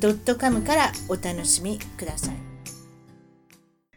[0.00, 2.34] .com からお楽しみください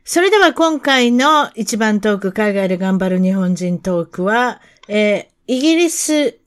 [0.04, 6.40] それでは今回の一番トーク海外で頑張る日本人トークは、えー、イギリス、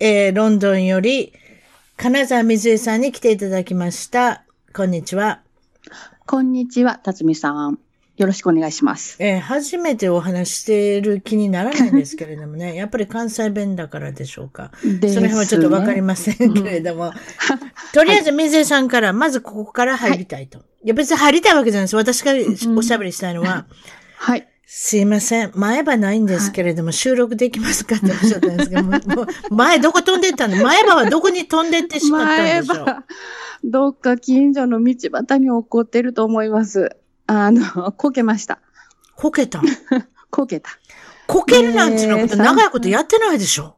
[0.00, 1.32] えー、ロンドンより
[1.96, 4.42] 金沢水江さんに来ていただきました。
[4.74, 5.40] こんにちは。
[6.26, 7.78] こんにちは、辰巳さん。
[8.16, 9.16] よろしくお願いします。
[9.20, 14.70] えー初めてお話ししている気にならないんですけれどもね、 やっぱり関西弁だからでしょうか。
[14.82, 17.12] その辺はちょっとわかりませんけれども。
[17.94, 20.58] とりあえず水江さんから、まずここから入りたいと。
[20.84, 21.96] い、や別に入りたいわけじゃないです。
[21.96, 22.32] 私が
[22.76, 23.66] おしゃべりしたいのは、
[24.16, 24.46] はい。
[24.66, 25.50] すいません。
[25.54, 30.56] 前歯ないんですけれども、収録できますかっておっしゃったんですけど、前どこ飛んでったの？
[30.62, 32.84] 前歯はどこに飛んでってしまったんでしょう？
[32.84, 33.04] 前歯、
[33.64, 36.96] どっか近所の道端に起こってると思います。
[37.32, 38.58] あの、 こけました。
[39.16, 39.60] こけた
[40.30, 40.70] こけた。
[41.26, 43.76] こけるなんていうのこと長いことやってないでしょ？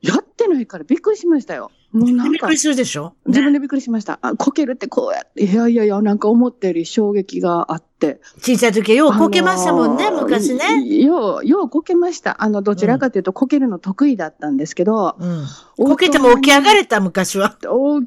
[0.00, 1.70] やってないからびっくりしましたよ。
[1.90, 3.06] もうなんかびっくり、するでしょ？
[3.06, 4.18] ね自分でびっくりしました。
[4.22, 5.42] あ、こけるってこうやって。
[5.44, 8.20] いやいやいや、なんか思ったより衝撃があって。
[8.40, 10.84] 小さい時ようこけましたもんね、あのー昔ね。
[11.04, 12.42] よう、ようこけました。
[12.42, 15.46] あの、どちらかというとこけるの得意だったんですけど、うん。
[15.76, 17.56] こけても起き上がれた、昔は。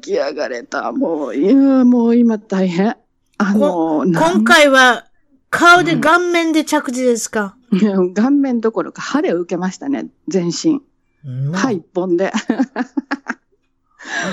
[0.00, 0.92] き上がれた。
[0.92, 2.96] もう、いや、もう今大変。
[3.44, 5.06] あの、今回は、
[5.50, 10.80] 顔で顔面で着地ですか、いや顔面どころか腫れを受けましたね、全身。
[11.24, 12.32] うん歯一本で。
[12.32, 12.38] あ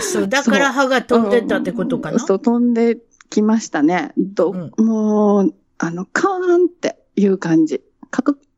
[0.01, 0.27] そう。
[0.27, 2.97] だから歯が飛んでったってことかな、そう、飛んで
[3.29, 4.11] きましたね。
[4.17, 7.81] ど、もう、あの、カーンっていう感じ。
[8.09, 8.48] カクって。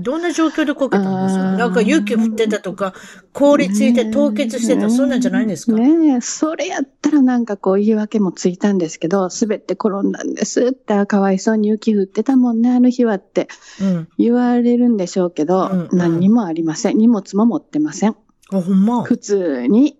[0.00, 1.42] どんな状況でこけたんですか？
[1.52, 2.94] なんか雪降ってたとか、
[3.32, 13.48] 氷ついて凍結してた、そんなんじゃないんですか、ねえ、それやったらなんかこう言い訳もついたんですけど、滑って転んだんですって、あかわいそうに雪降ってたもんね、あの日はって
[13.80, 14.08] うん。
[14.18, 16.98] 言われるんでしょうけど、うんうん何にもありません。
[16.98, 18.16] 荷物も持ってません。
[18.52, 19.02] あ、ほんま？
[19.04, 19.98] 普通に。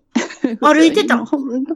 [0.59, 1.23] 歩いてた？
[1.25, 1.75] ほんと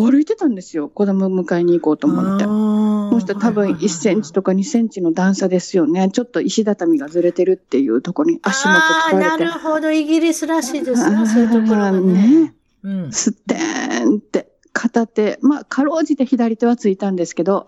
[0.00, 0.88] 歩いてたんですよ。
[0.88, 2.46] 子供迎えに行こうと思って。
[2.46, 6.10] ももうしたら多分1センチとか2センチの段差ですよね。
[6.10, 9.44] ちょっと石畳がずれてるっていうところに足元取られて。
[9.44, 9.90] なるほど。
[9.90, 12.40] イギリスらしいですね、そういうところがね。
[12.42, 12.54] ね。
[12.84, 13.12] うん。
[13.12, 17.66] ステーンって片手、まあ、かろうじて左手はついたんですけど、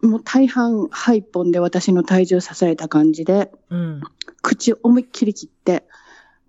[0.00, 3.78] もう大半歯一本で私の体重を支えた感じで、うん。
[3.78, 4.00] うん。
[4.40, 5.84] 口を思いっきり切って、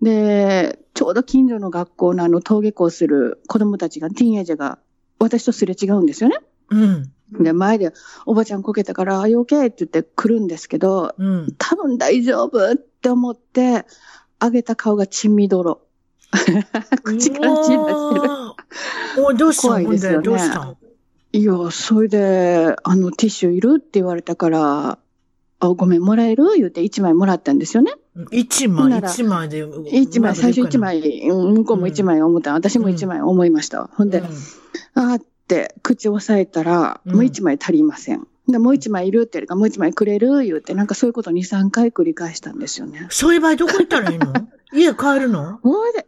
[0.00, 4.80] で、ちょうど近所の学校のあの登下校する子供たちが、ティーンエイジャーが
[5.20, 6.38] 私とすれ違うんですよね。
[6.70, 7.12] うん。
[7.40, 7.92] で、前で
[8.26, 11.54] おばちゃんこけたから、あ、余計って言って来るんですけど、うん。
[11.56, 13.84] 多分大丈夫って思って、
[14.40, 15.82] 上げた顔が血みどろ。
[17.04, 19.24] 口から血出してる。
[19.24, 19.68] おどうした？
[19.68, 20.64] 怖いですよねどうした？
[20.64, 20.76] ん
[21.32, 23.76] いや、それで、あの、ティッシュいる？
[23.78, 24.98] って言われたから、
[25.60, 26.44] あ、ごめん、もらえる？
[26.56, 27.92] 言って1枚もらったんですよね。
[28.30, 29.66] 一枚、ほんなら一枚で。
[29.66, 30.78] 1枚、最初1。
[30.78, 32.52] 枚、うん向こうも1枚思った。
[32.52, 33.88] 私も1枚思いました。
[33.94, 34.26] ほんで、うん
[34.94, 38.26] あーって、口を押さえたら、うんもう1枚足りません。
[38.48, 40.42] で、もう1枚いるって言うから、もう1枚くれる？
[40.44, 43.06] 言って、なんかそういうことを2、3回繰り返したんですよね。
[43.10, 44.32] そういう場合どこ行ったらいいの？
[44.72, 45.60] 家帰るの？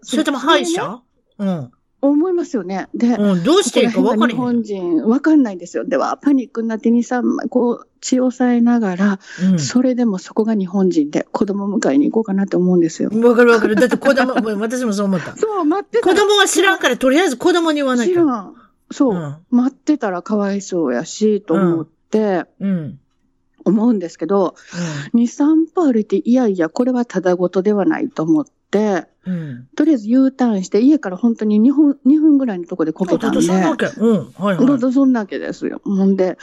[0.02, 1.02] それとも歯医それね者
[1.38, 1.70] うん。
[2.02, 2.88] 思いますよね。
[2.94, 3.44] で、うん。
[3.44, 4.30] どうしていいか分かん。
[4.30, 5.84] ここら辺が日本人、わかんないんですよ。
[5.84, 13.10] では、パニックになって2、3枚、こう、血を抑えながら、うんそれでもそこが日本人で、子供迎えに行こうかなと思うんですよ。
[13.12, 13.76] わかるわかる。
[13.76, 15.36] だって子供、私もそう思った。
[15.36, 18.10] そう、待ってた子供は知らんから、とりあえず子供に言わなきゃ。
[18.10, 18.54] 知らん。
[18.90, 22.98] そう、うん待ってたらかわいそうやし、と思って、うん。
[23.64, 24.54] 思うんですけど、
[25.14, 29.32] 2、3歩歩いて、いやいや、これはただごとではないと思って、うん。
[29.32, 29.68] うん。
[29.76, 33.42] とりあえず U ターンして、家から本当に2分、2分ぐらいのとこでこけたんで。
[33.42, 33.86] そんなわけ？
[33.86, 34.32] うん。
[34.32, 34.92] はいはい。
[34.92, 35.80] そんなわけですよ。
[35.84, 36.38] ほんで、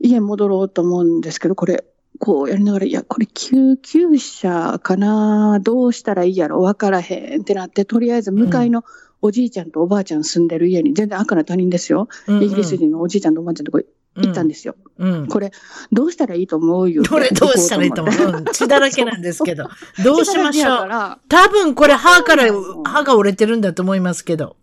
[0.00, 1.84] 家戻ろうと思うんですけど、これ、
[2.18, 5.60] こうやりながら、いや、これ救急車かな？
[5.60, 6.60] どうしたらいいやろ？
[6.60, 8.84] わからへんってなって、とりあえず向かいの
[9.20, 12.08] おじいちゃんとおばあちゃん住んでる家に、全然赤な他人ですよ。
[12.26, 13.80] うんうんイギリス人のおじいちゃんとおばあちゃんとこ
[14.16, 14.76] 行ったんですよ。
[14.98, 15.26] うん。
[15.26, 15.50] これ、
[15.90, 17.02] どうしたらいいと思うよ。
[17.08, 18.36] これどうしたらいいと思う？
[18.38, 19.68] うん 血だらけなんですけど。
[20.04, 20.88] どうしましょう？
[21.28, 24.56] 多分これ歯からうん、歯が折れてるんだと思いますけど。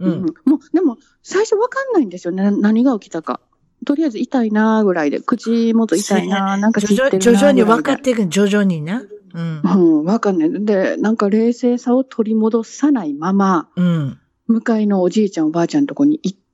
[0.00, 0.26] ううんん。
[0.44, 2.42] もう、でも、最初わかんないんですよね。
[2.42, 3.40] な何が起きたか。
[3.86, 9.02] とりあえず痛いなーぐらいで、口元痛いなーなんか切徐ってるな徐々に分かっていく、徐々にな。
[9.34, 9.60] うん。
[9.62, 9.68] う
[10.02, 10.64] ん、わかんない。
[10.64, 14.18] で、なんか冷静さを取り戻さないまま、うん。
[14.48, 16.47] 向かいのおじいちゃんおばあちゃんのとこに行っって、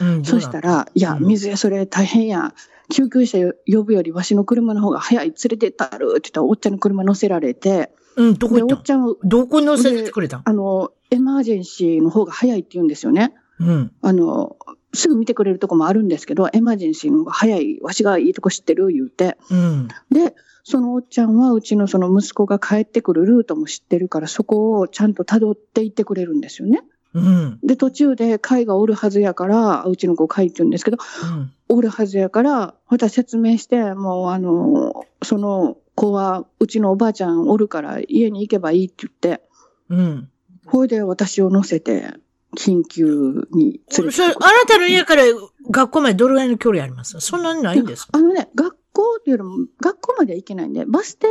[0.00, 2.54] うんそした、ら、いや、うん水や、それ大変や。
[2.90, 8.76] 救急車呼ぶよりわしの車の方が早い、連れてったるって言ったら、おっちゃんの車乗せられて、うん、どこで、行った？
[8.76, 10.38] おっちゃんは、どこに乗せてくれた？
[10.38, 13.32] んあの、エマージェンシーの方が早いって言うんですよね。
[13.58, 13.92] うん。
[14.02, 14.56] あの、
[14.92, 19.36] すぐ見てくれるとこもあるんですけど、エマージェンシーの方が早い、わしがいいとこ知ってる言うて。
[19.50, 19.88] うん。
[20.10, 26.82] で、そのおっちゃんはうちのその息子が帰ってくるルートも知ってるから、そこをちゃんと辿っていってくれるんですよね。
[27.14, 27.58] うん。
[27.62, 31.52] で、途中で貝がおるはずやから、うちの子貝って言うんですけど、うん。
[31.68, 39.42] おるはずやから、また説明して、もうあの、その子はうちのおばあちゃんおるから家に行けばいいって言って、
[39.88, 40.28] うん。
[40.66, 42.14] ほいで私を乗せて、
[42.56, 45.22] 緊急にそれ、連れてあなたの家から
[45.70, 47.18] 学校までどれぐらいの距離あります？
[47.20, 48.10] そんなにないんですか？
[48.12, 51.26] あのね、学校っていうよりも、学校までは行けないんで、バス停、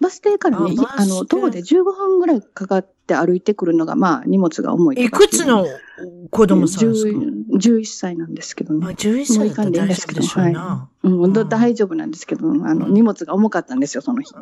[0.00, 5.66] バス停からね、あの、徒歩で15分ぐらいかかって歩いてくるのが、まあ、荷物が重いいくつの
[6.30, 8.94] 子供さんですか？10 11歳なんですけどあ、ね。
[8.94, 10.88] 11歳だったら大丈夫でしょうな。
[11.02, 14.34] うん、どうん大丈夫なんですけど、あの、荷物が重かったんですよ、その日。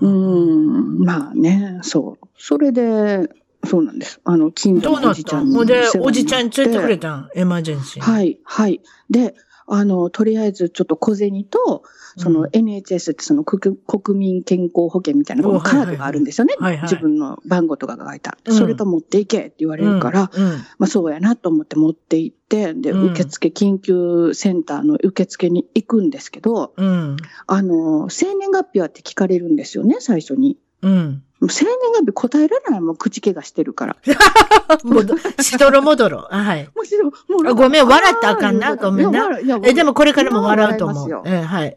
[0.00, 2.26] うんまあね、そう。
[2.38, 3.28] それで、
[3.64, 4.20] そうなんです。
[4.24, 5.54] あの、近所どうなっのおじちゃんにた？
[5.54, 7.28] んほんでおじちゃんに連れてくれたん？
[7.34, 8.14] エマージェンシーに。
[8.14, 8.80] はい、はい。
[9.10, 9.34] で、
[9.66, 11.82] あの、とりあえずちょっと小銭と、
[12.16, 16.54] その NHS ってその国国民健康保険みたいなカードがあるんですよね。
[16.58, 18.36] はいはい自分の番号とかが書いた。
[18.44, 27.16] うんそれと持っていけって言われるから、うん、うんまあそうやなと思って持って行って、で、うん受付、緊急センターの受付に行くんですけど、うん。
[27.46, 30.58] あの、生年月日はって聞かれるんですよね、最初に。
[30.82, 31.22] うん。
[31.44, 33.96] もう生年月日答えられないもん、口怪我してるから。
[34.82, 36.34] もど、しどろもどろ。
[36.34, 36.70] あはい。
[36.74, 37.14] もちろん、も
[37.44, 39.28] うあごめん笑ったらあかんなごめんな
[39.62, 41.22] え、でもこれからも笑うと思う。
[41.26, 41.76] えはい。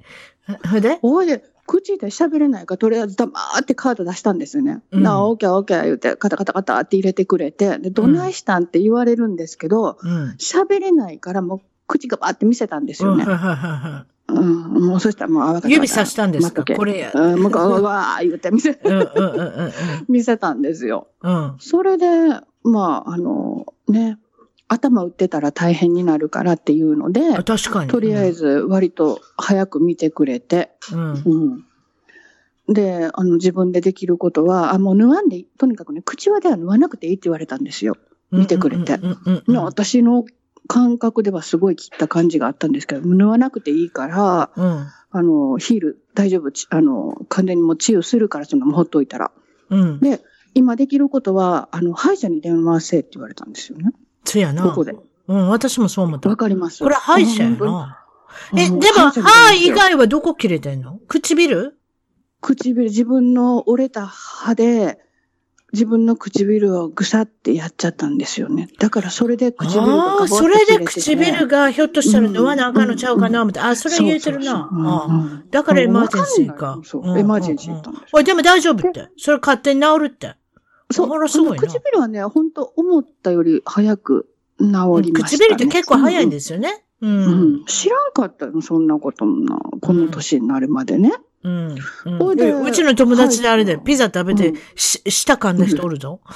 [0.72, 1.00] ほんで？
[1.02, 4.81] おいで、口で喋れないから、とりあえず黙ってカード出したんですよね。
[4.94, 10.36] うんなあ、オーケーオーケー言って、カタカタカタって入れてくれて、で、どないしたんって言われるんですけど、うん。
[10.40, 14.06] 喋れないからもう口がバーって見せたんですよねうん。
[14.29, 16.65] うん、もうそしたらもう、あ、わかった指さしたんですか？
[16.65, 18.77] これやうん、向こう、うわー言って見せ、
[20.09, 21.07] 見せたんですよ。
[21.21, 21.56] うんうん。
[21.59, 22.07] それで、
[22.63, 24.18] まあ、あの、ね、
[24.68, 27.89] 頭打ってたら大変になるからっていうのであ、確かに。
[27.89, 31.23] とりあえず割と早く見てくれて、うん。
[32.68, 32.73] うん。
[32.73, 37.95] で、あの、自分でできることは、あ、もう縫わんでとにかくね、口輪では縫わなくていいって言われたんですよ。
[38.30, 39.00] 見てくれて
[39.47, 40.25] 私の
[40.68, 44.88] 感覚ではすごい切った感じがあったんですけど、縫わなくていいから、うん。
[45.10, 49.31] あの、ヒール大丈夫、ちあの、完全にもう治癒するから、そのほっといたら。
[49.69, 50.00] うん。
[50.00, 50.22] で、
[50.54, 53.92] 今できることは、あの、歯医者に電話せって言われたんですよね。
[54.25, 54.64] そうやな。
[54.64, 54.96] ここで。
[55.28, 56.36] うん、私もそう思ったわ。
[56.36, 56.84] かります。
[56.84, 58.04] これ歯医者やな。
[58.56, 61.00] え、でも、歯以外はどこ切れてんの？
[61.08, 61.78] 唇
[62.42, 65.00] 唇、自分の折れた歯で、
[65.74, 68.69] 自分の唇をぐさってやっちゃったんですよね。
[68.80, 73.60] だからそれで唇がボッとそれで切れてて唇がひょっとしたら縫わなあかんのちゃうかな思って。
[73.60, 75.44] あ、それ言えてるな。
[75.52, 76.80] だからエマージェンシーか。
[76.84, 78.04] そううんエマージェンシーだったんです。
[78.14, 79.10] おい、でも大丈夫って。
[79.18, 80.36] それ勝手に治るって。
[80.92, 84.30] そう、すごい唇はね、本当思ったより早く
[84.60, 85.50] 治りました、ね。
[85.50, 86.86] 唇って結構早いんですよね。
[87.02, 87.08] う。
[87.08, 87.25] うんん。
[87.25, 87.31] う
[87.62, 89.60] ん知らんかったの、そんなこともな。
[89.81, 91.14] この年になるまでね。
[91.44, 91.78] うん。
[92.06, 96.19] うんでえうちの友達であれで、はいピザ食べてうん、し舌噛んだ人おるぞ。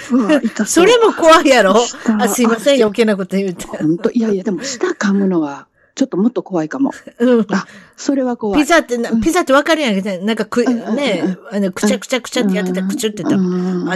[0.66, 1.74] それも怖いやろ？
[1.74, 3.66] 舌あ、すいません、余計なこと言うて。
[3.66, 6.92] 本当いやいや、でも 舌噛むのは、ちょっともっと怖いかも。
[7.18, 7.46] うん。
[7.50, 7.66] あ、
[7.96, 8.60] それは怖い。
[8.60, 13.30] ピザってな、ピザってわかるやんけど、なんかく、ね、あの、くちゃくちゃくちゃってやってた、くちゅってた。
[13.30, 13.92] あうんの。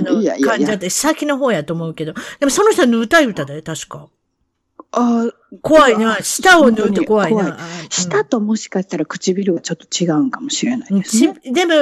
[0.47, 2.15] 感じだって、先の方やと思うけど。
[2.41, 4.09] でもその人は縫うた言うたで、確か。
[4.97, 5.33] あ
[5.63, 6.19] 怖いな。
[6.23, 7.59] 舌を縫うって怖い本な。
[7.91, 11.39] 舌ともしかしたら唇はちょっと違うんかもしれないうんですね。
[11.43, 11.73] ちでも、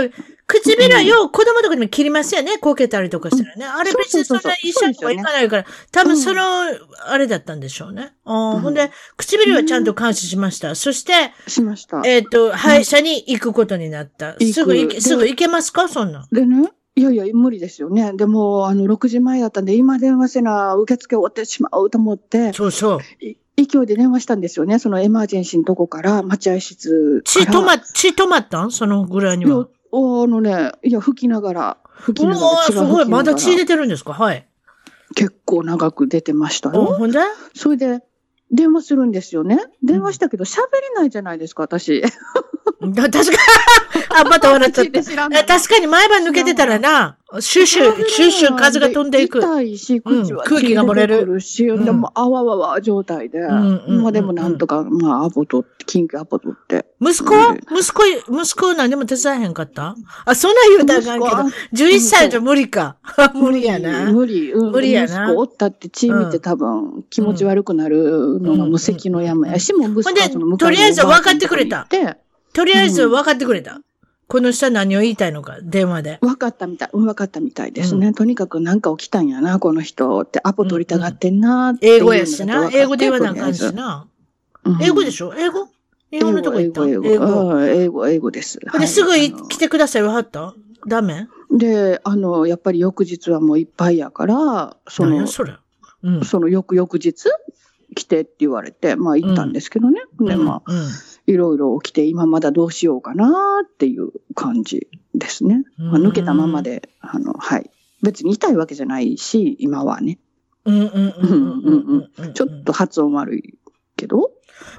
[0.47, 2.59] 唇はよう子供とかにも切りますよね。
[2.59, 3.65] こけたりとかしたらね。
[3.65, 6.43] あれ別にそんな一緒にはいかないから、多分その、
[7.07, 8.13] あれだったんでしょうね。
[8.25, 10.75] あーほんで、唇はちゃんと監視しました。
[10.75, 11.13] そして、
[11.47, 12.03] しました。
[12.05, 14.37] えっと、歯医者に行くことになった。
[14.41, 15.89] すぐ行け、ですぐ行けますか？
[15.89, 16.29] そんなん。
[16.31, 18.13] でね、いやいや、無理ですよね。
[18.13, 22.99] でも、あの、6時前だったんで、今電話せな、受付終わってしまうと思って、そうそう。
[23.25, 24.79] い勢いで電話したんですよね。
[24.79, 27.47] そのエマージェンシーのとこから、待合室から。
[27.47, 28.71] 血止ま、血止まったん？
[28.71, 29.69] そのぐらいには。
[29.95, 29.97] あ
[30.27, 33.09] のね、いや、吹きながら、吹きうながら、すごい。
[33.09, 34.13] まだ血出てるんですか？
[34.13, 34.47] はい。
[35.15, 36.85] 結構長く出てましたおよ。
[36.95, 37.19] ほんで？
[37.55, 38.03] それで、
[38.53, 39.59] 電話するんですよね。
[39.83, 42.03] 電話したけど、喋れないじゃないですか、私。
[42.03, 42.09] だ
[43.09, 43.39] 確か、
[44.21, 45.03] あ、また笑っちゃった。
[45.03, 49.39] 確かに毎晩抜けてたらな、シュシュ、シュシュ風が飛んでいく。
[49.41, 51.41] 痛いし、口はうん空気が漏れる。
[51.41, 56.85] し、んでも、あわわわ状態で、まあでもなんとか、まあ、アポ取って、緊急アポ取って。
[57.01, 58.03] 息子は息子、
[58.43, 59.97] 息子何でも手伝えへんかった？
[60.25, 62.97] あ、そんなん言うたらあかんけど、11歳じゃ無理か。
[63.35, 64.13] 無理やな。
[64.13, 64.71] 無理、うん。
[64.71, 65.25] 無理やな。
[65.27, 71.89] 息子おったって血見て多分気持ち悪くなるのがもう関の山やし、もう息子はそのでとりあえず分かってくれた。
[72.53, 73.81] とりあえず分かってくれた。
[74.33, 76.19] この人は何を言いたいのか、電話で。
[76.23, 78.15] 分かったみたい、うん分かったみたいですね。
[78.15, 82.71] とにかくなんか起きたんやな、この人って、アポ取りたがってんなって英語やしな。
[82.73, 84.07] 英語で言わなあかんしな。
[84.81, 85.35] 英語でしょ？
[85.37, 85.69] 英語？
[86.11, 86.87] 日本のとこ行った？
[86.87, 88.59] 英語、英語、うん英語、英語です。
[88.81, 90.55] ですぐいはい来てください、わはった？
[90.89, 91.29] ダメ？
[91.51, 95.53] で、あの、やっぱり翌日はもういっぱいやから、そのそれ？
[96.05, 96.25] うん。
[96.25, 97.29] その翌々日
[97.95, 100.01] 来てって言われて、まあ行ったんですけどね。
[100.21, 100.89] で、まあ、うん、
[101.27, 105.65] いろいろ起きて、今まだどうしようかなっていう感じですね。
[105.77, 107.71] まあ、抜けたままで、あの、はい。
[108.03, 110.19] 別に痛いわけじゃないし、今はね。
[110.65, 112.33] うんうんうんうんうんうん。
[112.35, 113.59] ちょっと発音悪い
[113.97, 114.33] けど、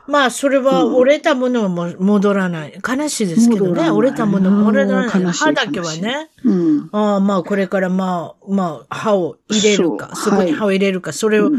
[0.08, 2.80] まあ、それは折れたものも戻らない。
[2.86, 3.90] 悲しいですけどね。
[3.90, 5.10] 折れたものも折れらない。
[5.10, 6.30] 歯だけはね。
[6.44, 6.90] うん。
[6.92, 11.50] ああ、まあ、これからまあ、まあ、歯を入れるか、そこに歯を入れるか、それを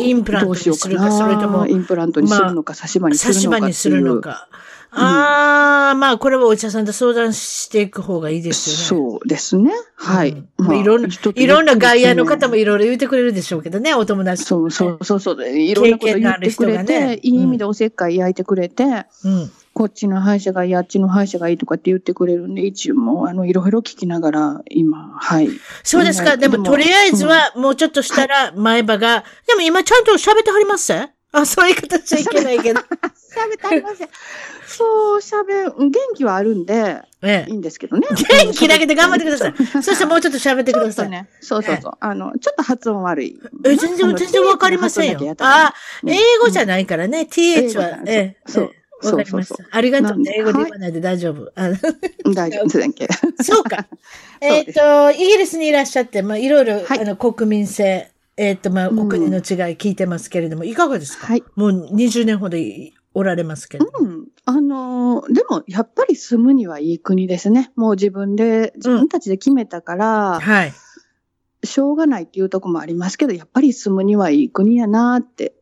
[0.00, 3.62] インプラントにするかそれともインプラントにするのか、差し歯にする差しのかっていう。
[3.62, 4.48] 歯にするのか。
[4.92, 9.10] ああ、まあ、これはお医者さんと相談していく方がいいですよね。
[9.10, 9.70] そうですね。
[9.96, 10.30] はい。
[10.30, 15.48] うんまあいろんな、いろんな外野の方もねいろいろ言ってくれるでしょうけどね、お友達とそうそうそうそう。
[15.48, 18.84] いろんなこと言ってくれて、いい意味でおせっかい焼いてくれて、
[19.24, 19.50] うん。
[19.72, 25.48] こっちの歯医者がいい、あっちの歯医者がいいとかって言ってくれるんで、一応もう、あの、いろいろ聞きながら、今、はい。
[25.84, 26.34] そうですか。
[26.34, 30.92] うんでも、とりあえずは、もうちょっとしたら、前歯が、でも今ちゃんと喋ってはります？
[31.32, 32.80] あ、そういう言い方しちゃいけないけど。
[33.30, 34.08] 喋ってありません。
[34.66, 37.56] そう、喋、元気はあるんで、ええいい。
[37.56, 38.06] んですけどね。
[38.10, 39.54] 元気だけで頑張ってください。
[39.82, 41.10] そしてもうちょっと喋ってください。
[41.10, 41.92] ね、そうそうそう。
[42.00, 43.40] あの、ちょっと発音悪い。
[43.64, 45.72] え、全然、全然わかりませんよあ、
[46.06, 47.28] 英語じゃないからね。
[47.30, 48.36] th は、ええ。
[48.46, 49.64] そうええわかりました。
[49.70, 51.50] ありがとう英語で言わないで大丈夫。
[51.54, 51.70] あ
[52.34, 53.08] 大丈夫ですけ
[53.42, 53.86] そうか。
[54.42, 59.42] えっと、イギリスにいらっしゃって、まあ、いろいろ、はいあの、国民性、えっと、まあ、うんお国の違い
[59.76, 61.26] 聞いてますけれども、いかがですか？
[61.26, 61.42] はい。
[61.56, 63.90] もう20年ほどいおられますけど。
[64.00, 64.26] うん。
[64.44, 67.72] あのーでも、やっぱり住むにはいい国ですね。
[67.76, 70.72] もう自分で、自分たちで決めたから、はい。
[71.62, 75.54] しょうがないっていうとこもありますけど、やっぱり住むにはいい国やなって、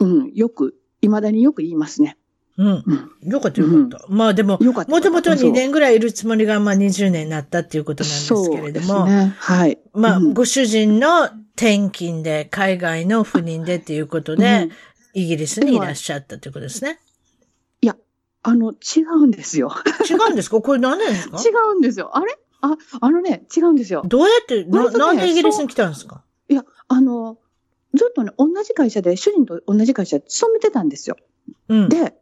[0.00, 2.16] うん、よく、未だによく言いますね。
[2.56, 2.82] うん。
[3.22, 3.30] うん。
[3.30, 4.04] よかったよかった。
[4.08, 4.90] まあでも、よかった。
[4.90, 9.34] もともとそう2年ぐらいいるつもりが、まあ20年になったっていうことなんですけれども、ですね。
[9.38, 9.78] はい。
[9.92, 14.70] まあ、うんご主人の転勤で、海外の赴任でっていうことで、うん
[15.14, 16.98] イギリスにいらっしゃったということですね。
[18.44, 19.70] あの、違うんですよ。
[20.10, 20.60] 違うんですか？
[20.60, 21.36] これ何なんですか？
[21.40, 22.16] 違うんですよ。
[22.16, 22.36] あれ？
[22.60, 24.02] あ、あのね、違うんですよ。
[24.04, 26.24] どうやって、な、なんでイギリスに来たんですか？
[26.48, 27.38] いや、あの、
[27.94, 31.16] ずっとね、同じ会社で、主人と同じ会社で勤めてたんですよ。
[31.68, 31.88] うん。
[31.88, 32.16] で、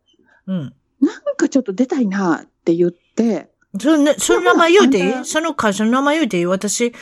[0.47, 0.75] うん。
[1.01, 3.49] なんかちょっと出たいなって言って、
[3.81, 5.25] そのね、その名前言うていい？
[5.25, 6.45] その会社の名前言うていい？
[6.47, 6.95] 私、あ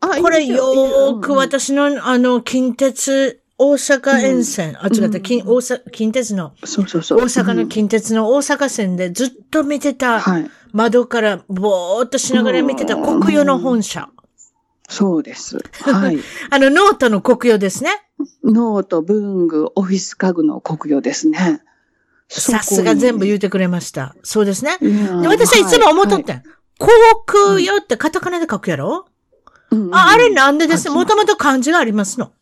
[0.00, 7.18] これよーくうんうん私の、あの、近鉄、大阪沿線、あ、違った、うん近、大阪、近鉄の、そうそうそう。
[7.18, 10.50] 大阪のうん近鉄の大阪線でずっと見てた、はい。
[10.72, 14.08] 窓からぼーっとしながら見てた国用の本社。
[14.88, 15.58] そうです。
[15.82, 16.18] はい。
[16.50, 17.90] あの、ノートのコクヨですね。
[18.44, 21.62] ノート、文具、オフィス家具のコクヨですね。
[22.28, 24.14] さすが全部言うてくれました。
[24.22, 24.78] そうですね。
[24.80, 24.86] う
[25.22, 26.42] で私はいつも思っとってん。
[26.78, 26.88] コ
[27.26, 29.06] クヨってカタカナで書くやろ、
[29.92, 30.88] あ、あれなんでです？
[30.88, 32.32] ね、もともと漢字がありますの。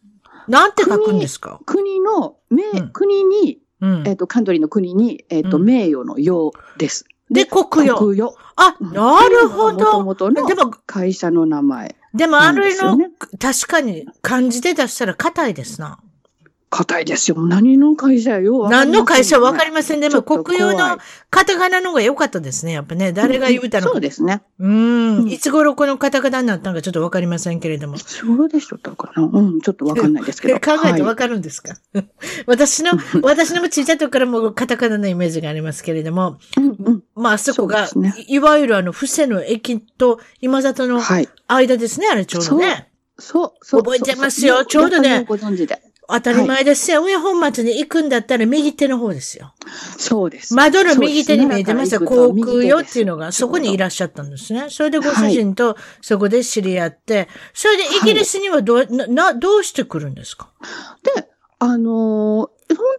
[0.49, 1.61] なんて書くんですか？
[1.66, 4.16] 国の、名、うん国に、うんえっ、。
[4.16, 7.04] と、 country の国に、えっ、と、うん名誉の誉です。
[7.30, 7.97] で、国用。
[7.97, 8.35] 国用。
[8.56, 10.02] あ、なるほもとど。
[10.02, 11.94] もとのでも、会社の名前。
[12.14, 12.97] でもあれの、
[13.38, 15.99] 確かに漢字で出したら硬いですな。
[16.70, 17.46] 硬いですよ。
[17.46, 18.68] 何の会社やよ。
[18.68, 20.00] 何の会社わかりまません。
[20.00, 20.98] でも国用の
[21.30, 22.72] カタカナの方が良かったですね。
[22.72, 23.12] やっぱね。
[23.12, 23.92] 誰が言うたのか。
[23.92, 24.42] そうですね。
[24.58, 25.28] うーん。
[25.28, 27.96] いつ頃このカタカナになったのかちょっとわかりませんけれども。
[27.98, 29.22] そうでしょったかな。
[29.22, 30.54] うん、ちょっとわかんないですけど。
[30.60, 31.16] 考えてわはい。
[31.16, 31.75] かるんですか、
[32.46, 37.02] 私の、私のも小さい時からもうカタカナのイメージがありますけれども、うんうん。
[37.14, 38.14] まああそこが、ね。
[38.26, 41.28] いいわゆるあの、布施の駅と今里のはい。
[41.46, 42.88] 間ですね、あれちょうどね。
[43.18, 43.82] そう、そう。
[43.82, 44.56] 覚えてますよ。
[44.56, 44.66] そう。
[44.66, 45.25] ちょうどね。
[45.25, 45.82] ご存知で。
[46.11, 47.05] 当たり前ですよ。
[47.05, 49.53] 上本町に行くんだったら右手の方ですよ。
[49.99, 50.55] そうです。
[50.55, 52.00] 窓の右手に見えてました。
[52.00, 54.69] 航空よっていうのが、そこにいらっしゃったんですね。
[54.71, 60.50] それでご主人とそこで知り合って、それでイギリスにはどう、な、などうして来るんですか？
[61.17, 62.50] で、あのー、本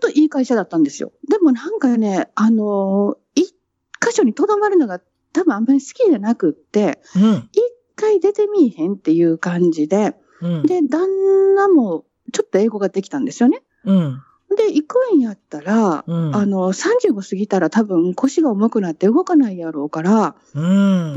[0.02, 1.12] 当いい会社だったんですよ。
[1.28, 3.56] でもなんかね、あのー、一
[4.00, 5.02] 箇所に留まるのが
[5.34, 7.50] 多分あんまり好きじゃなくって、うん。
[7.54, 7.62] 一
[7.96, 10.64] 回出てみいへんっていう感じで、うん。
[10.64, 13.62] で、旦那もちょっと英語ができたんですよね。
[13.86, 14.22] うん。
[14.56, 16.36] で、行くんやったら、うん。
[16.36, 20.60] あの、35過ぎたら多分腰が重くなって動かないやろうから、う。
[20.60, 21.14] うん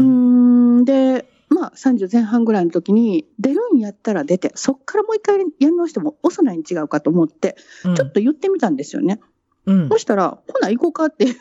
[0.78, 9.20] ーん、で、まあ30前半ぐらいの時に出るんやったら出て、そっからもう一回やり直しても遅ないに違うかと思って、うんちょっと言ってみたんですよね。
[9.66, 9.98] うんそ。
[9.98, 11.36] したら、ほな行こうかっていう。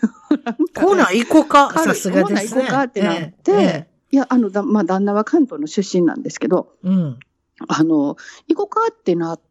[0.74, 1.72] コーナー行こうか？
[1.72, 2.24] さすがですね。
[2.24, 7.20] ほな行こうかってなってえいや、あの、だまあ旦那は関東の出身なんですけど、えうん。
[7.68, 9.51] あの、行こうかってなって、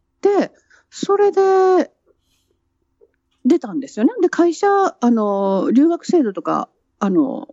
[0.89, 1.91] それで、
[3.43, 4.13] 出たんですよね。
[4.21, 4.67] で、会社、
[4.99, 7.47] あの、留学制度とか、あの、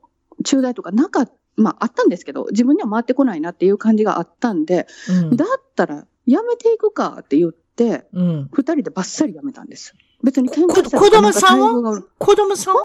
[0.44, 5.36] 中大とかなかっまあ、あったんですけど、自分には回ってこないなっていう感じがあったんで、うん。
[5.36, 8.48] だったら、やめていくかって言って、うん。
[8.52, 9.94] 二人でバッサリやめたんです。
[10.22, 12.82] 別に喧嘩したこ子供さんは子供さんは？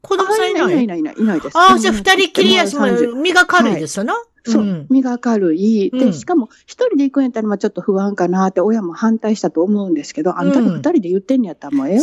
[0.00, 0.74] 子供さんいない？
[0.74, 1.56] あいないいないいないです。
[1.56, 4.14] ああ、じゃあ二人きりやし、もう30身が軽いですよな。
[4.46, 5.90] そう、ん身が軽い。
[5.90, 12.02] で、うんしかも、一人で行くんやったら、まあちょっと不安かなって、親も反対したと思うんですけど、あんたら二人で言ってんやったら、もうええわ、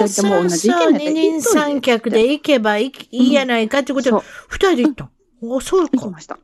[0.00, 5.10] 二人とも同じ意見やったら二人三脚で行けばいいいいやないかってことで二人で行ったん。
[5.42, 5.90] お、そうか。
[5.94, 6.38] 行きました。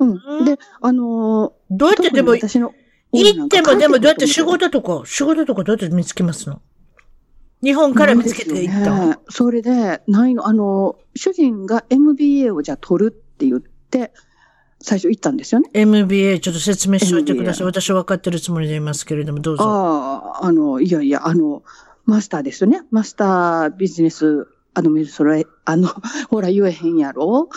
[0.00, 0.20] うん。
[0.26, 2.74] うんで、あのどうやー、ってでも、私の
[3.12, 6.60] 行ってもでもどうやって仕帰事とか、仕事とかどうやって見つけますの？
[7.62, 9.10] 日本から見つけて行ったん。
[9.10, 14.12] ねそれで、ないの、あの、主人が MBA をじゃあ取るって言って、
[14.80, 15.70] 最初行ったんですよね。
[15.74, 17.66] MBA、ちょっと説明しておいてください。
[17.66, 19.64] 私は分かってるつもりでいますけれども、どうぞ。
[19.64, 21.62] ああ、あの、いやいや、あの、
[22.04, 22.82] マスターですよね。
[22.90, 25.88] マスタービジネスアドミニストレ、 あの、
[26.28, 27.48] ほら言えへんやろ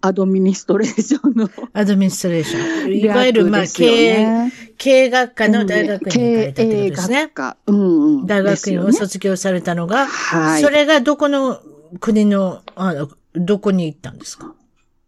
[0.00, 1.50] アドミニストレーションの。
[1.72, 2.96] アドミニストレーション。
[2.96, 7.28] いわゆる、まあ、経営、経営学科の大学院に行かれたってことですね。
[7.28, 7.56] か。
[7.66, 8.26] うんうん。
[8.26, 10.62] 大学院を卒業されたのが、はい。
[10.62, 11.60] それがどこの
[12.00, 14.54] 国の、あのどこに行ったんですか？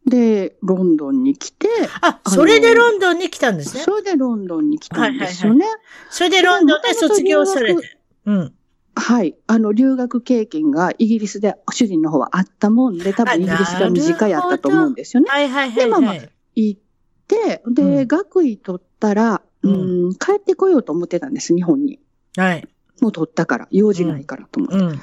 [0.08, 1.68] で、ロンドンに来て、
[2.00, 3.82] あ、それでロンドンに来たんですね。
[3.82, 5.66] それでロンドンに来たんですよね。
[6.10, 7.98] それでロンドンで卒業されて。
[8.26, 8.54] うん。
[8.94, 9.36] はい。
[9.46, 15.30] あの、留学経験がイギリスで主人の方はあったもんで、多分イギリスが身近やったと思うんですよね。
[15.30, 16.30] はいはいはい、でまあまあはい。
[16.54, 16.80] 行っ
[17.26, 22.00] て、で、うん学位取ったら、ううんん、帰ってこようと思ってたんです、日本に。
[22.36, 22.68] はい。
[23.00, 24.76] もう取ったから、用事ないからと思って。
[24.76, 24.82] うん。
[24.90, 24.98] うん。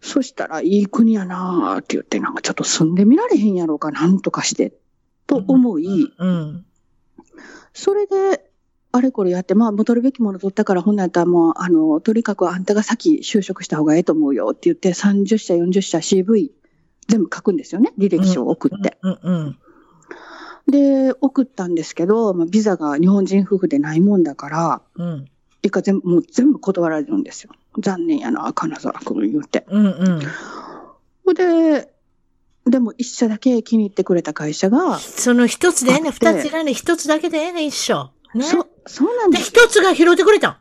[0.00, 4.72] そしたら、いい国やなーって言って、なんかちょっと住んでみられへんやろうか、なんとかして、
[5.26, 6.64] と思い、うん。
[7.72, 8.50] それで、
[8.92, 16.50] あれこれやって、まあ、戻るべきもの取ったから、ほんなやったらもう、あの、とにかくあんたが先就職した方がええと思うよって言って、30社、40社 CV
[17.06, 17.92] 全部書くんですよね。
[17.98, 18.98] 履歴書を送って。
[19.02, 19.18] うん。
[19.22, 19.58] うん。
[20.70, 25.30] で、送ったんですけど、まあ、ビザが日本人夫婦でないもんだから、うん。
[25.62, 27.52] いか全部、もう全部断られるんですよ。
[27.78, 29.66] 残念やな、金沢君言って。
[29.68, 29.86] うん。
[29.86, 29.90] う
[31.30, 31.34] ん。
[31.34, 31.92] で、
[32.66, 38.10] でも一社だけ気に入ってくれた会社が、その一つでええねん、二ついらねん、一つだけでええねん、一緒。
[38.34, 38.44] ね。
[38.44, 39.50] そ、そうなんで、です。
[39.50, 40.56] 一つが拾ってくれたん。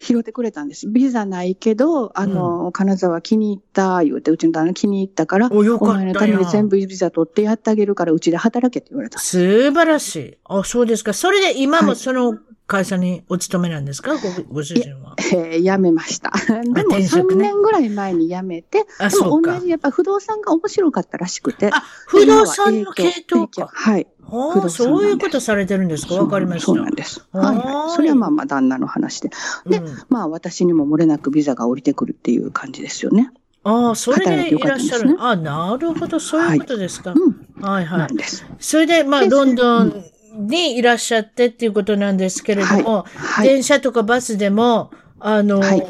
[0.00, 0.88] 拾ってくれたんです。
[0.88, 9.20] ビザないけど、あの、金沢気に入った、言うて、うちの旦那気に入ったから、お、よかったお前のためよに全部ビザ取ってやってあげるから、うちで働けって言われた。
[9.20, 10.36] 素晴らしい。
[10.44, 11.12] あ、そうですか。
[11.12, 12.36] それで今もはいその
[12.72, 14.14] 会社にお勤めなんですか？
[14.48, 15.14] ごご主人は。
[15.32, 16.32] えー辞めました。
[16.48, 19.60] でも3転職ね年ぐらい前に辞めて、あ、でも同。
[19.60, 21.70] じやっぱ不動産が面白かったらしくて。
[21.72, 23.68] あ、不動産の系統か。
[23.72, 24.06] はい。
[24.24, 26.14] ああ、そういうことされてるんですか？
[26.14, 26.66] わかりました。
[26.66, 27.22] そうなんです。
[27.32, 27.96] ははいいはい。
[27.96, 29.30] それはまあまあ旦那の話で。
[29.66, 33.30] でうんまあ私にも漏れなくビザが降りてくるっていう感じですよね。
[33.64, 35.02] ああ、それでいらっしゃる。
[35.02, 37.12] 働いてよかあなるほど、そういうことですか。
[37.12, 37.64] うん。
[37.64, 37.98] はい、は。
[37.98, 38.10] ない。
[38.58, 43.48] それで、まあ、でロンドンにいらっしゃってっていうことなんですけれども、はい。
[43.48, 45.86] 電車とかバスでも、あの、はい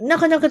[0.00, 0.48] なかなか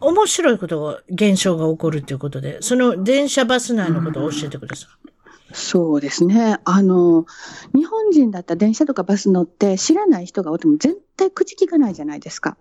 [0.00, 5.54] 面白いことが、現象が起こるということで、その電車バス内のことを教えてください。
[5.54, 6.58] そうですね。
[6.64, 7.26] あの、
[7.74, 12.56] 日本人だったら電車とかバス乗って知らない人がおっても絶対口聞かないじゃないですか。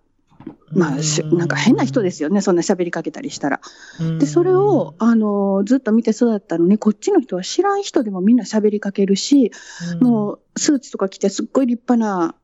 [0.72, 2.42] まあ、しなんか変な人ですよね。
[2.42, 3.62] そんな喋りかけたりしたら。
[4.00, 4.20] うん。
[4.20, 9.52] で、それを、、あの、ずっと見て育ったのに、こっちの人は知らん人でもみんな喋りかけるし、
[10.02, 12.36] もう、スーツとか着てすっごい立派な、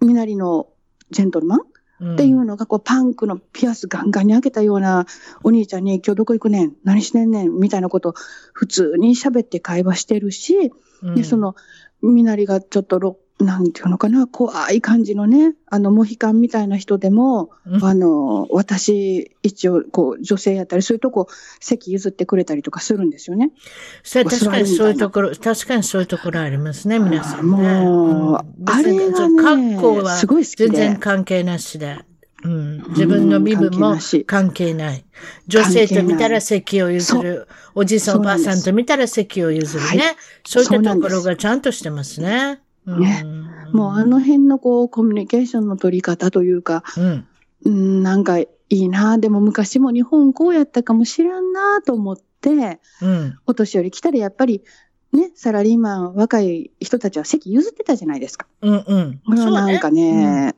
[0.00, 0.68] 身なりの
[1.10, 1.60] ジェントルマン
[2.00, 5.06] うん、っていうのが、こう、パンクのピアスガンガンに開けたような
[5.44, 6.72] お兄ちゃんに、今日どこ行くねん？
[6.82, 7.60] 何してんねん？
[7.60, 8.14] みたいなこと、
[8.52, 11.54] 普通に喋って会話してるし、うん、で、その、
[12.02, 21.28] 身なりがちょっとろ、なんていうのかな、怖い感じのね、あの、モヒカンみたいな人でも、うん、あの、私、一応、こう、女性やったり、そういうとこ、
[21.60, 23.52] 席譲ってくれたりとかするんですよね。
[24.02, 27.56] それ確かにそういうところ、確かにそういうところありますね、皆さんね。
[27.56, 27.62] もう、
[28.32, 30.98] んあれが別に格好ね、はすごい好き全然で。
[30.98, 31.98] 関係なしで。
[32.44, 35.04] うん、自分の身分も関係ない。
[35.48, 37.48] 女性と見たら席を譲る。
[37.74, 39.88] おじいさんおばあさんと見たら席を譲るね。
[39.88, 42.60] はいそういったところがちゃんとしてますね。
[42.86, 43.24] うんね
[43.72, 47.26] もうあの辺のこう、コミュニケーションの取り方というか、うん。
[47.64, 49.18] うん、なんかいいな。
[49.18, 53.38] でも昔も日本こうやったかもしらんなと思って、うん。
[53.46, 54.62] お年寄り来たらやっぱり、
[55.12, 58.46] ね、サラリーマン、若い人たちは席譲ってたじゃないですか。
[58.60, 58.84] うん。
[58.86, 59.20] うん。
[59.26, 60.54] これはなんかね、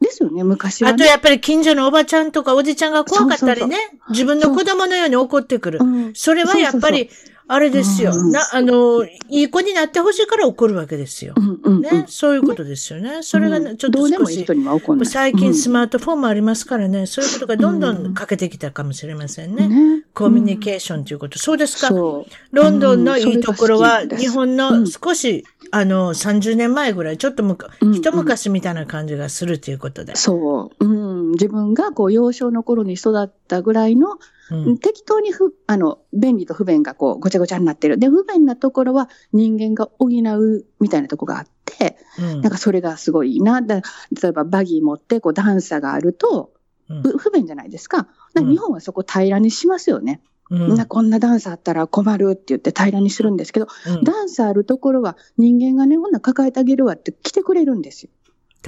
[0.00, 0.94] ですよね、昔は、ね。
[0.94, 3.76] あとやっぱり近所のおばちゃんとかおじちゃんが怖かったりね。
[3.76, 5.80] そう自分の子供のように怒ってくる。
[5.82, 7.10] うんそれはやっぱり、
[7.46, 8.12] あれですよ。
[8.14, 11.40] うんな、あの、いい子になってほしいから怒るわけですよう。
[11.40, 12.04] んうんうんね。
[12.08, 13.22] そういうことですよね。
[13.22, 15.06] それがねちょっと少しもいい人、には怒んない。
[15.06, 19.68] 最近スママートフォンもありますからね、そういうことがどんどん欠けてきたかもしれませんね。
[19.68, 20.04] ね。
[20.14, 21.38] コミュニケーションということ。
[21.38, 21.90] そうですか。
[21.90, 30.14] ロンドンのいいところは、日本の少し、あの、30年前ぐらい、ちょっとむか、うん一昔みたいな感じがするということで。
[30.16, 30.84] そう。
[30.84, 31.30] うん。
[31.32, 34.18] 自分がこう、幼少の頃に育ったぐらいの、
[34.50, 34.78] うん。
[34.78, 37.98] 適当にふ、あの、便利と不便がこう、ごちゃごちゃになってる。
[37.98, 43.62] で、不便なところは人間が補うみたいなとこがあって、うんなんかそれがすごいいいな。
[43.62, 46.52] だ例えばバギー持って、こう、段差があると、
[46.88, 48.08] うんう不便じゃないですか。
[48.34, 50.20] だか日本はそこ平らにしますよね。
[50.50, 58.10] うんなこんな段差あったら困るって言って平らにするんですけど、うん段差あるところは人間がね、ほんなら抱えてあげるわって来てくれるんですよ。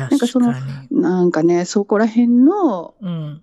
[0.05, 2.95] なんか確そのかなんかね、そこら辺の。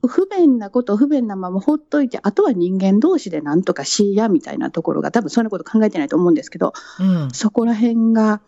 [0.07, 7.29] 不便なこと、不便なままほっといて、あとは人間同士でなんとかしいやみたいなところが、多分そんなこと考えてないと思うんですけど、うん。
[7.31, 8.41] そこら辺が、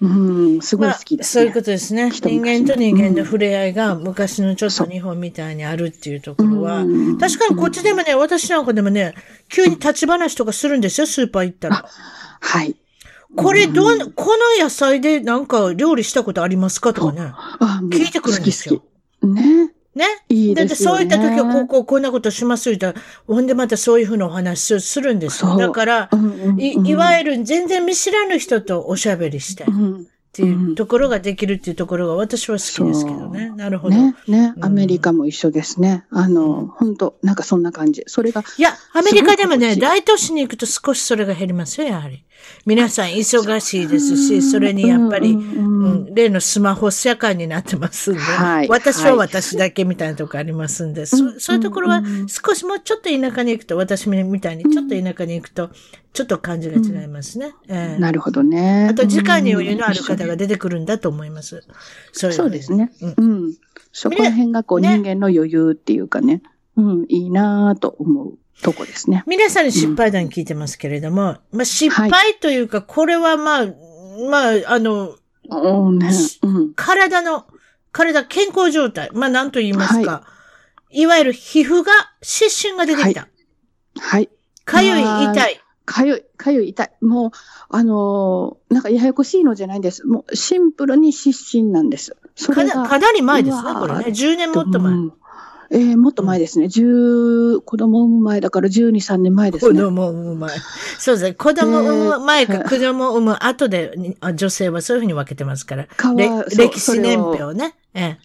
[0.00, 2.08] うん、すごいまあ好きです、ねそういうことですね。
[2.10, 9.14] 一人昔間と人間の触れ合いが昔のちょっと日本みたいにあるっていうところはうん、確かにこっちでもね、私なんかでもね、
[9.48, 11.86] 急に立ち話とかするんですよ、スーパー行ったら。
[12.40, 12.74] はい。
[13.36, 17.32] これどうんん、この野菜でなんか料理したことありますかとかね。
[17.90, 18.82] 聞いてくるんですよ
[19.22, 19.72] 好き好きね。
[19.94, 20.06] ね。
[20.28, 20.96] いいだってですよね。
[20.98, 22.76] そういった時は、こう、こう、こんなことしますよ。
[22.76, 25.56] 言ったらほんでまたそういうふうなお話をするんですよ。
[25.56, 33.50] だから、うんうんうんい、いわゆる全然見知らぬ人とおしゃべりして、っうんていうところができるっていうところが私は好きですけどね。
[33.50, 33.96] なるほど。
[33.96, 34.64] ね、ね、うん。
[34.64, 36.06] アメリカも一緒ですね。
[36.10, 38.02] あの、本当なんかそんな感じ。
[38.06, 42.24] それが、いや、アメリカでもね、大都市に行くと少しそれが減りますよ、やはり。
[42.64, 48.68] 皆さん忙しいですし、それにやっぱり、うん例のスマホ社会になってますんで、はい。
[48.68, 55.70] 私は私だけみたいなとこありますんで、そそういうところは少しもうちょっと田舎に行くと、私みたいにちょっと田舎に行くと、
[56.12, 57.54] ちょっと感じが違いますね。
[57.68, 58.88] ええなるほどね。
[58.90, 61.64] あと、時間に余裕のあるうん方が出てくるんだと思います。
[62.12, 62.92] そういうそうですね。
[63.00, 63.54] うんうん。
[63.92, 66.42] そこら辺がこうね人間の余裕っていうかね、
[66.76, 69.24] うん、いいなぁと思うとこですね。
[69.26, 73.66] 皆さんに失敗談聞いてますけれども、まあ、失敗というか、これはまあ、
[74.30, 75.16] まあ、あの、
[75.50, 76.10] うんね。
[76.42, 76.74] うん。
[76.74, 77.46] 体の、
[77.90, 80.24] 体、健康状態、まあ、なんと言いますか、
[80.90, 83.28] い、わゆる皮膚が、湿疹が出てきた。
[83.98, 84.30] はい。
[84.64, 85.60] かゆい、まあ痛い。
[85.84, 86.90] かゆい、かゆい、痛い。
[87.00, 87.30] もう、
[87.70, 90.06] あのーなんかややこしいのじゃないんです。
[90.06, 92.16] もうシンプルに湿疹なんです。
[92.36, 94.04] それがかなり前ですね、これね。
[94.06, 94.92] 10年もっと前。
[94.92, 95.12] うん
[95.74, 96.68] えーもっと前ですね。
[96.68, 99.80] 十、子供産む前だから12、3年前です子ね。
[99.80, 100.50] 供を産む前。
[100.98, 101.32] そうですね。
[101.32, 103.94] 子供を産む前か、えー子供を産む後で、
[104.34, 105.86] 女性はそういうふうに分けてますから。
[106.54, 107.74] 歴史年表ね。
[107.94, 108.18] え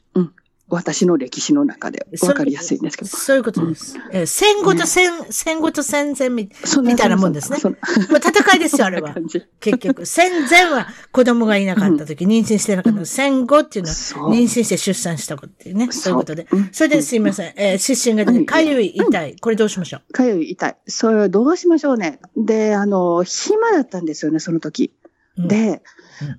[0.69, 3.09] 私の歴史の中でえわかりやすいんですけど。
[3.09, 3.97] そういうことです。
[4.11, 7.57] ええ戦後と戦、戦後と戦前みたいなもんですね。
[7.57, 9.15] 戦いですよ、 あれは
[9.59, 10.05] 結局。
[10.05, 13.95] 戦前は子供がいなかった時、妊娠してなかった時、戦後っていうのは
[14.33, 15.87] 妊娠して出産したことっていうね。
[15.91, 17.53] そういうことでそれですいません。
[17.55, 19.35] えー、湿疹が出て、うんかゆい、痛い。
[19.39, 20.13] これどうしましょう？
[20.13, 20.77] かゆい、痛い。
[20.87, 22.19] それどうしましょうね。
[22.35, 24.91] で、あの、暇だったんですよね、その時。
[25.37, 25.79] うんで、うん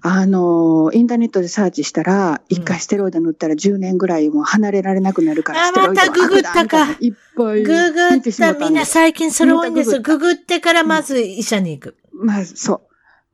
[0.01, 8.55] あの、インターネットでサーチしたら、うん一回ステロイド塗ったら10年ぐらいもう離れられなくなるから、あステロイドはまたググったかいっぱいググった。
[8.55, 10.01] みんな最近それ多いんですよ。
[10.03, 11.97] ググってからまず医者に行く。
[12.13, 12.83] まあ、そ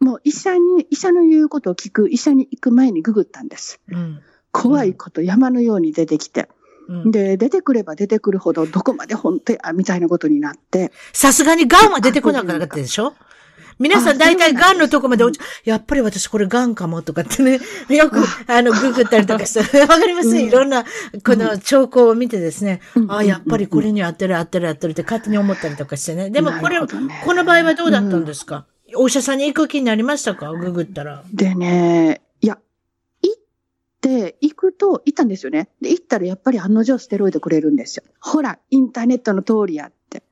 [0.01, 0.05] う。
[0.05, 3.81] もう医者に、医者の言うことを聞く、医者に行く前にググったんです。
[3.91, 4.21] うん。
[4.53, 6.49] 怖いこと山のように出てきて。
[6.89, 10.93] うんで、出てくれば出てくるほど、どこまで本当や、みたいなことになって。
[11.15, 13.15] さすがにガンは出てこなかったでしょ？
[13.79, 17.59] 皆さん大体ガンのとこまで落ち、やっぱり私これガンかもとかってね、
[17.91, 20.37] よく、あの、ググったりとかして、 わかります？
[20.37, 23.13] いろんな、この兆候を見てですね、うん。
[23.13, 26.31] あやっぱりこれに合ってる合ってる合ってるって勝手に思ったりとかしてね。
[26.31, 27.23] でもこれ、なるほどね。
[27.25, 30.53] この場合はどうだったんですか、お医者さんに行く気になりましたか？
[30.53, 31.25] ググったら。
[31.33, 32.59] でね、いや、
[33.23, 33.41] 行っ
[34.01, 35.69] て、行くと、行ったんですよね。
[35.81, 38.05] で、行ったらやっぱり案の定ステロイドくれるんですよ。
[38.21, 40.19] ほら、インターネットの通りやって。
[40.19, 40.25] うん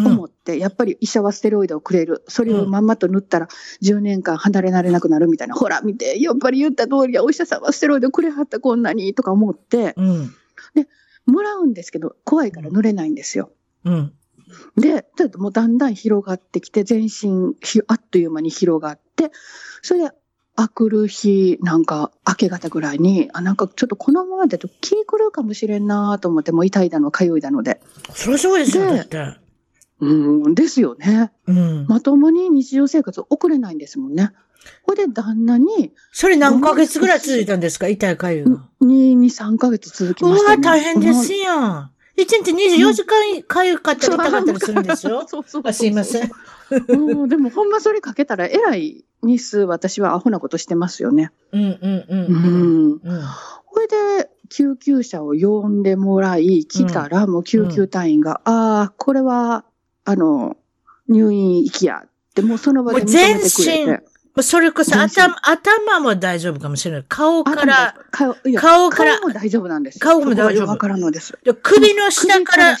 [0.00, 2.22] 思って、やっぱり医者はステロイドをくれる。
[2.28, 3.48] それをまんまと塗ったら
[3.82, 5.54] 10年間離れられなくなるみたいな。
[5.54, 10.34] ほら、見て、やっぱり言った通りや、お医者さんはステロイドくれはったこんなに、とか思って、うん。
[11.26, 13.50] もらうんですけど、怖いから塗れないんですよ。
[13.84, 14.12] うん。
[14.76, 19.30] で、ちょっともうだんだん広がってきて、全身ひ、あっという間に広がって、
[19.82, 20.10] それで、
[20.56, 27.80] あくる日、なんか、明け方ぐらいに、あ、なんかちょっとこのままだと気狂うかもしれんなと思って、もう痛いだの、痒いだので。
[28.12, 29.47] そりゃそうですよ、でだって。
[30.00, 31.32] うん、ですよね。
[31.46, 31.86] うん。
[31.88, 34.32] まともに日常生活を送れないんですもんね。
[34.82, 37.88] ほいで、旦那に、それ何ヶ月ぐらい続いたんですか？
[37.88, 38.50] 痛いかゆいが。
[38.82, 40.62] 2、2、3ヶ月続きうわ、ましたね。
[40.62, 41.90] 大変ですやん。
[42.16, 45.24] 一日24時間かゆかったり痛かったりするんですよ。
[45.30, 46.30] そうそうそうあすいません。
[46.88, 51.30] うん、でもほんまそれかけたらえらい日数私はアホなことしてますよね。
[51.52, 52.06] うんうんう。
[52.10, 52.92] うんん。
[52.92, 53.00] うん。
[53.66, 59.64] これで救急車を呼んでもらい、来たらもう救急隊員が、ああ、これは、
[60.08, 60.56] あの、
[61.06, 64.02] 入院行きやって、もうその場で認めて
[64.34, 64.42] く。
[64.42, 67.04] それこそ全身頭、頭も大丈夫かもしれない。
[67.06, 69.98] 顔から、顔顔から顔も大丈夫なんです。
[69.98, 71.38] 顔も大丈夫からんのです。
[71.44, 72.78] で首の下から。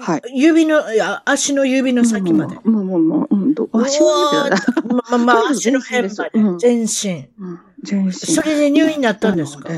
[0.00, 0.22] はい。
[0.34, 2.56] 指の、いや足の指の先まで。
[2.56, 4.56] もう、もう、もう、足の指だな。
[4.88, 6.54] まあまあ、足の辺までう。
[6.54, 7.28] ん全身。
[7.38, 8.12] うん全身。
[8.12, 9.70] それで入院になったんですか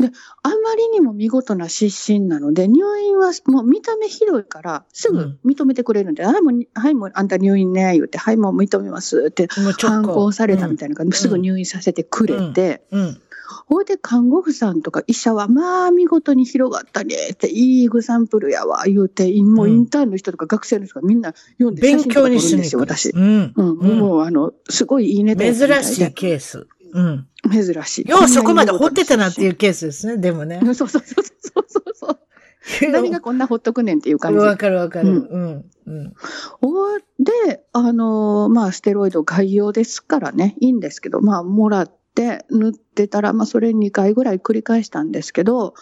[0.00, 11.22] で、であんまりにも見事な失神なので、入院はもう見た目ひどいから、すぐ認めてくれるんで、はい、もう、はい、もうあんた入院ね、言って、はい、もう認めますって、反行抗されたみたいな感じで、うん。
[11.22, 13.20] すぐ入院させてくれて、うん。
[13.66, 23.10] ほいで看護婦さんとか医者は、まあ見事に広がったねって、いいグサンプルやわ、言うて、もうインターンの人とか学生の人がみんな読んで写勉真とか撮るんですよ、私。
[23.10, 23.52] うん。
[23.56, 26.66] うん、もうあの、すごいいいネタやったみた珍しいケース。
[26.92, 27.28] うん。
[27.50, 28.08] 珍しい。
[28.08, 30.60] ようそこまで掘ってたなっていうケースですね、でもね。
[30.62, 31.24] そうそうそうそう
[31.68, 32.18] そうそう。
[32.92, 34.38] 何がこんなほっとくねんっていう感じ。
[34.38, 35.08] わかるわかる。
[35.08, 35.64] ううんん。
[35.86, 36.14] うん。
[36.60, 45.74] おで、あのーまあ、ステロイド概要ですからね、いいんですけど、まあ、もらって、塗ってたら、まあ、それ2回ぐらい繰り返したんですけど、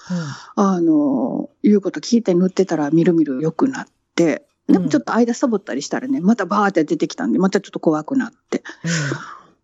[0.55, 8.63] あのー言うこと聞いて塗ってたら、みるみる良くなって、でもちょっと間サボったりしたらね、またバーって出てきたんで、またちょっと怖くなって。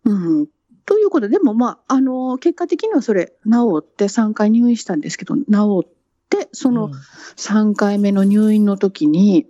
[0.03, 0.47] うん。
[0.85, 5.41] ということで、でもまあ、あのー結果的にはそれ治って3回入院したんですけど、治
[5.85, 5.89] っ
[6.29, 6.91] て、その、
[7.37, 9.47] 3回目の入院の時に、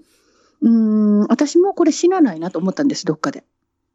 [0.61, 3.43] うーん、私もこれ死なないなと思ったんです、どっかで。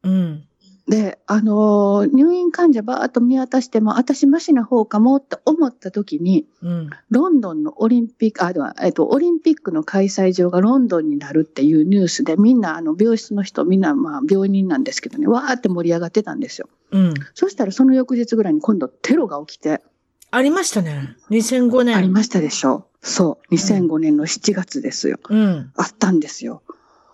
[0.03, 0.47] うん。
[0.87, 6.89] で、あのー入院患者ばーっと見渡しても、私マシな方かもって思った時に、うん。
[7.09, 16.67] ロンドンのオリンピック、あ、えっと、オリンピックの開催場がロンドンになるっていうニュースで、みんな、あの、病室の人、みんな、まあ、病人なんですけどね、わーって盛り上がってたんですよ。
[16.91, 17.13] うん。
[17.33, 19.81] そしたら、その翌日ぐらいに今度テロが起きて、
[20.31, 21.15] ありましたね。
[21.29, 21.95] 2005年。
[21.95, 23.07] ありましたでしょう。
[23.07, 25.19] そう、2005年の7月ですよ。
[25.29, 25.71] うん。
[25.75, 26.63] あったんですよ。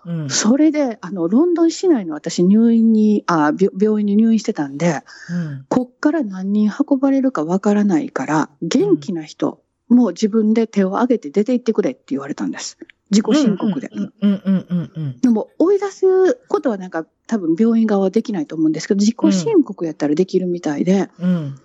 [0.08, 0.30] うん。
[0.30, 5.66] それで、あの、ロンドン市内の私入院に、あ病病院に入院してたんで、うん。
[5.68, 12.78] こっから何人運ばれるかわからないから、元気な人、もう自分で手を挙げて出て行ってくれって言われたんです。
[13.12, 13.90] 自己申告で。
[13.94, 15.20] うんうんうんうんうん。
[15.20, 21.56] でも、追い出すことはなんか多分病院側はできないと思うんですけど、自己申告やったらできるみたいで、うん。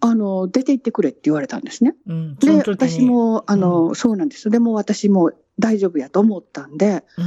[0.00, 1.96] あの、出て行ってくれって言われたんですね。
[2.06, 2.36] うん。
[2.40, 4.48] そで、私、も、あの、そうなんです。
[4.50, 7.24] でも私も大丈夫やと思ったんで、うん。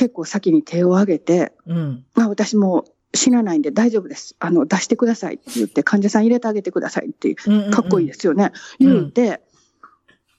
[0.00, 2.06] 結構先に手を挙げて、うん。
[2.14, 4.34] まあ私も死なないんで大丈夫です。
[4.38, 7.70] あの、出してくださいって言って、患者さん入れてあげてくださいって、うん。
[7.70, 8.52] かっこいいですよね。
[8.80, 9.42] うん言うて、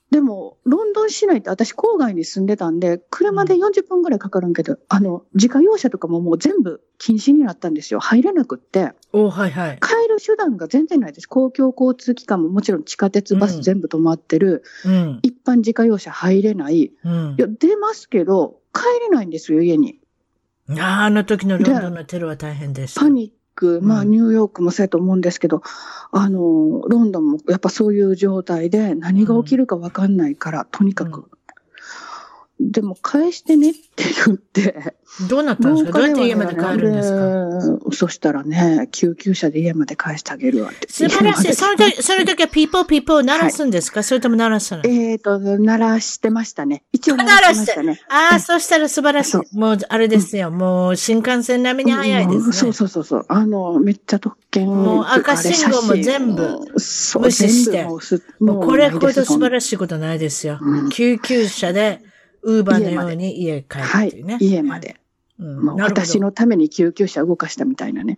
[0.10, 8.00] でも、ロンドン市内って私郊外に住んでたんで、車で40分ぐらいかかるんけど、あの、自家用車とかももう全部禁止になったんですよ。
[8.00, 8.93] 入れなくって。
[9.13, 9.80] おはいはい。
[9.80, 11.27] 帰る手段が全然ないです。
[11.27, 14.63] 公共交通機関ももちろん地下鉄、バうんス全部止まってる。
[14.86, 15.19] うん。
[15.23, 16.91] 一般自家用車入れない。
[17.03, 17.41] うんい。
[17.41, 19.99] や、出ますけど、帰れないんですよ、家に。
[20.79, 23.01] ああの時のロンドンのテロは大変でした。
[23.01, 25.62] パニック、まあうんニューヨークもそうやと思うんですけど、
[26.12, 31.29] あの、ロンドンもやっぱそういう状態で何が起きるかわかんないから、とにかく。
[32.69, 34.93] でも返してねって言って、
[35.30, 36.00] どうなったんですか？
[36.00, 37.10] どうやって家まで帰るんです
[37.80, 37.89] か？
[37.89, 40.88] かそしたらね、救急車で家まで返してあげるわって。
[40.89, 41.54] 素晴らしい。
[41.54, 44.95] その時時、その時はピーポーピーポー鳴らすんですか、それとも鳴らさない？
[44.95, 46.84] えっ、と、鳴らしてましたね。
[46.91, 48.00] 一応鳴らしてましたね。
[48.10, 49.47] ああ、そしたら素晴らしい。
[49.54, 50.52] もう、あれですよ。
[50.52, 52.45] もう、新幹線並みに早いですね。
[52.45, 53.26] うんそうそうそうそう。
[53.28, 54.67] あの、めっちゃ特権。
[54.67, 56.60] もう赤信号も全部
[57.19, 60.60] 無視してもうすもうこれほど素晴らしいことないですよ。
[60.62, 62.02] うん救急車で、
[62.43, 64.38] ウーバーのように家帰るはいっていうね。。
[64.39, 64.97] 家まで。
[65.39, 65.65] うん。
[65.65, 68.17] もうなるほど私のために救急車動かしたみたいなね。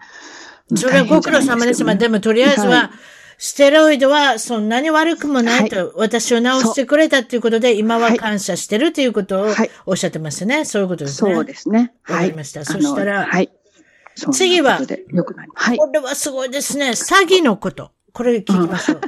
[0.76, 1.84] それはご苦労様です。
[1.84, 2.90] まあ、でもとりあえずは、はい
[3.38, 10.64] ステロイドはそんなに悪くもないと、私を治してくれたっていうことで、今は感謝してるということをはいおっしゃってますね。
[10.64, 11.34] そういうことですね。
[11.34, 11.94] そうですね。
[12.08, 13.28] わかりましたそしたら
[14.32, 14.80] 次は。
[14.80, 14.86] こ
[15.92, 16.92] れはすごいですね。
[16.92, 17.92] 詐欺のこと。
[18.14, 19.02] これ聞きましょう。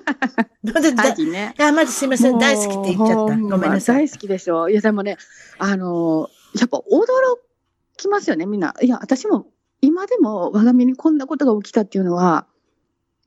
[0.64, 1.54] どうでだタギね。
[1.60, 2.40] あ、まずすいません。
[2.40, 3.38] 大好きって言っちゃった。
[3.38, 4.08] ごめんなさい。
[4.08, 4.70] 大好きでしょ。
[4.70, 5.18] いや、でもね、
[5.60, 6.84] あのーやっぱ驚
[7.98, 8.74] きますよね、みんな。
[8.82, 9.48] いや、私も、
[9.82, 12.48] 今でも我が身にこんなことが起きたっていうのは、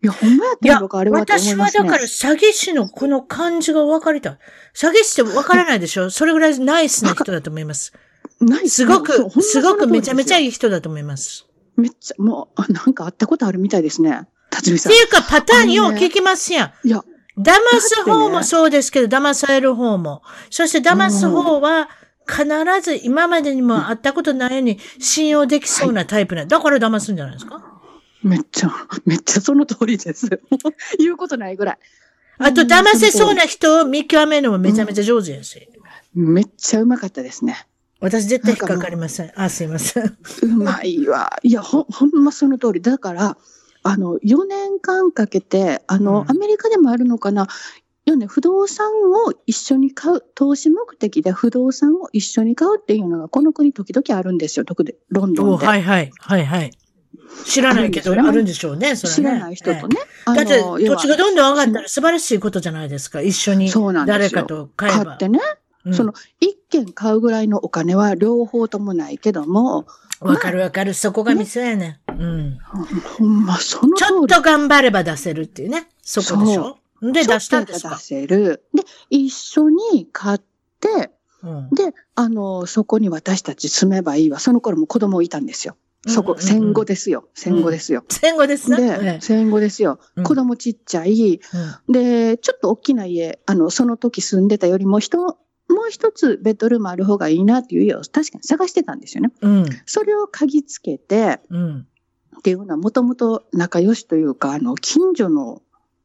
[0.03, 1.81] いや、ほんまやったのか、あれはって思私いますね。
[1.81, 4.39] はだから詐欺師のこの感じが分かりたい。
[4.75, 7.93] 詐欺師って分からないでしょそれぐらいナイスな人だと思います。
[8.41, 10.45] ないすごく、すごくめちゃめちゃいい。
[10.47, 11.47] いい人だと思います。
[11.77, 14.29] めっちゃ、もう、あなんか会ったことあるみたいですね。
[14.51, 14.93] 辰巳さん。
[14.93, 16.89] っていうかパターンよう聞きますやん。
[16.89, 17.05] いや、
[17.39, 20.23] 騙す方もそうですけど、騙される方も。
[20.51, 21.89] そして騙す方は、
[22.27, 22.45] 必
[22.83, 26.45] ず今までにも会ったことないように信用できそうなタイプな。
[26.45, 27.63] だから騙すんじゃないですか？
[28.23, 28.71] めっちゃ、
[29.07, 30.29] めっちゃその通りです。
[30.99, 31.79] 言うことないぐらい。
[32.39, 35.69] あと、騙せそうな人を見極めるのもめちゃめちゃ上手やし。
[36.15, 37.67] めっちゃうまかったですね。
[38.01, 39.33] 私絶対引っかかりません。
[39.35, 40.17] あ、すいません。
[40.43, 41.39] うまいわ。
[41.43, 42.81] いや、ほ、ほんまその通り。
[42.83, 43.37] だから、
[43.83, 47.47] あの、4年間かけて、あの、うんアメリカでもあるのかな。
[48.07, 48.87] 要はね、不動産
[49.27, 54.65] を一緒に買う、投資目的で不動産を一緒に買うっていうのが、この国時々あるんですよ。
[54.65, 55.67] 特にロンドおンで。
[55.67, 56.11] はいはい。
[56.19, 56.71] はいはい。
[57.45, 59.15] 知らないけど、あるんでしょうね、それね。
[59.17, 59.97] 知らない人とね。
[60.25, 63.21] あだって、土地がどんどん上がったら素晴らしいことじゃないですか。
[63.21, 65.05] 一緒にそうなんですよ誰かと買えば。
[65.05, 65.41] 買ってね、
[65.85, 69.87] うんその、一軒買うぐらいのお金は両方ともないけども、
[70.21, 70.95] わかるわかる。
[70.95, 72.21] そこがミスやねん。
[72.21, 72.59] うん。
[73.19, 74.27] ほんまそのちょっ。
[74.27, 75.89] と頑張れば出せるっていうね。
[76.03, 77.97] そこでしょで、出したんですか？
[77.97, 78.65] 出せる。
[78.75, 80.41] で、一緒に買っ
[80.81, 81.11] て、
[81.43, 81.71] うん。
[81.71, 84.41] で、あの、そこに私たち住めばいいわ。
[84.41, 85.77] その頃も子供いたんですよ。
[86.07, 87.29] そこ、戦後ですよ。
[87.35, 88.05] 戦後ですよ。
[88.09, 89.19] 戦後ですね。
[89.21, 90.01] 戦後ですよ。
[90.17, 91.41] うん子供ちっちゃい。
[91.89, 99.33] で、ちょっと大きな家、あの、その時住んでたよりも人、もう一つベッドルームある方がいいなっていう家を確かに探してたんですよね。
[99.41, 99.67] うん。
[99.87, 101.87] それを鍵つけて、うん。
[102.39, 105.63] っていうのはもともと仲良しというか、あの、近所の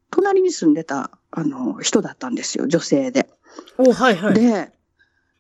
[0.09, 2.67] 隣に住んでた、あの、人だったんですよ。
[2.67, 3.29] 女性で。
[3.77, 4.33] お、はいはい。
[4.33, 4.71] で、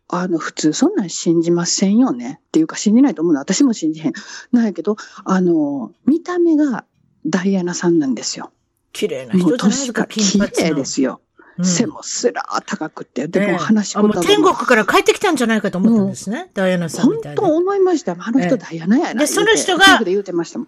[0.07, 2.39] あの、普通そんなん信じませんよね。
[2.47, 4.13] っていうか信じないと思うのは私も信じへん。
[4.51, 6.85] なんやけど、あの、見た目が
[7.25, 8.51] ダイアナさんなんですよ。
[8.91, 10.69] 綺麗な人じゃないですか、綺金髪の。
[10.69, 11.21] 麗ですよ。
[11.57, 14.53] うん背もすらー高くて、でええも話しあ、言葉もう天国も。
[14.53, 16.49] から帰ってきたんじゃないかと思ったんですね。
[16.53, 17.41] ダイアナさんみたいな。
[17.41, 18.13] 本当思いました。
[18.19, 19.21] あのええ人ダイアナやな。
[19.21, 20.67] でその人が言うてましたもん。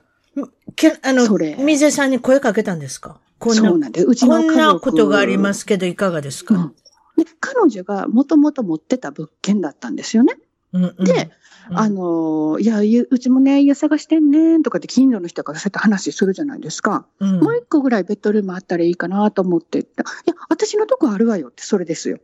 [0.75, 3.19] けあの水江さんに声かけたんですか？
[3.39, 6.75] こんな、そうなんで、うちのこんなことがありますけど、いかがですか、うん
[7.17, 10.37] で、彼女がもともと持ってた物件だったんですよね。
[10.75, 17.07] うんうんで、うんあの、いや、いううちもね、家探してんねんとかって近所の人からそうやって話するじゃないですか。
[17.19, 19.79] うんもう一個ぐらいベッドルームあったらいいかなと思って。
[19.79, 19.83] い
[20.25, 22.19] や、私のとこあるわよって、それですよ。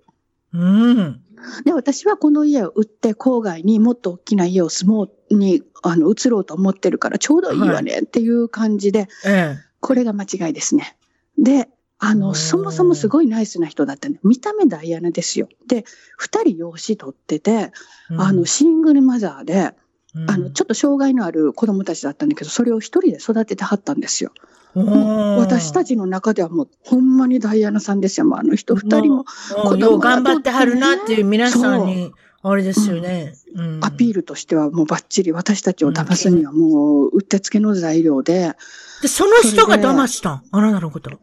[0.54, 1.22] うん。
[1.66, 10.98] で、私はこの家を売って郊外にもっと大きな家を住もうに、あの、移ろうと思ってるからちょうどいいわねっていう感じで、えこれが間違いですね。
[11.40, 11.68] で、
[12.04, 14.20] あうんの、そもそもすごいナイスな人だったね。
[14.24, 15.48] 見た目ダイアナですよ。
[15.68, 15.86] で、
[16.18, 17.72] 二人養子取ってて、え。
[18.18, 19.76] あの、シングルマザーで、
[20.16, 24.32] うん、あの、ちょっと障害のある子供たちだったんだけど、それを一人で育ててはったんですよ。
[24.74, 28.26] うん、私たちの中ではもう、ほんまにダイアナさんですよ。
[28.26, 29.26] もうあの人二人も
[29.72, 32.12] うんよう頑張ってはるなっていう皆さんに、
[32.42, 33.36] あれですよね。
[33.54, 38.56] うんアピールとしてはもうバッチリ私たちを騙すにはもう、うってつけの材料で、
[39.02, 40.32] で、その人が騙した？
[40.32, 41.20] んあなたのこと。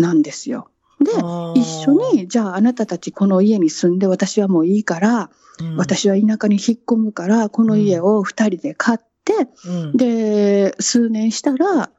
[0.00, 0.68] なんですよ。
[1.00, 1.10] で、
[1.58, 9.32] 一緒、に、じゃああなたたちこの家に住んで私はもういいから、うん、私は田舎に引っ込むから、この家を二人で買って、
[9.66, 11.90] うん、で、数年したら、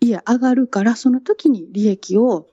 [0.00, 2.46] 家上がるから、その時に利益を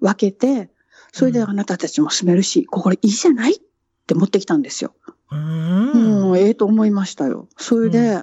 [0.00, 0.70] 分けて、
[1.12, 3.56] それであなたたちも住めるし、これいいじゃない？
[3.56, 3.60] っ
[4.06, 4.94] て持ってきたんですよ。
[5.30, 6.38] うん。
[6.38, 7.48] ええと思いましたよ。
[7.56, 8.22] それで、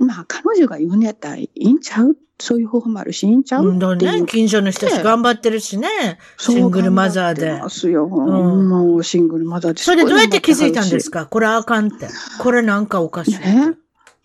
[0.00, 2.16] まあ彼女が言うんやったらいいんちゃう？
[2.38, 3.66] そういう方法もあるし、いいんちゃう？
[3.66, 4.26] うんってね。
[4.26, 6.18] 近所の人たち頑張ってるしね。
[6.38, 8.06] シングルマザーでますよ。
[8.06, 11.26] んもうシングルマザーですそれでどうやって気づいたんですか？
[11.26, 12.08] これあかんって。
[12.40, 13.38] これなんかおかしい。
[13.38, 13.74] ね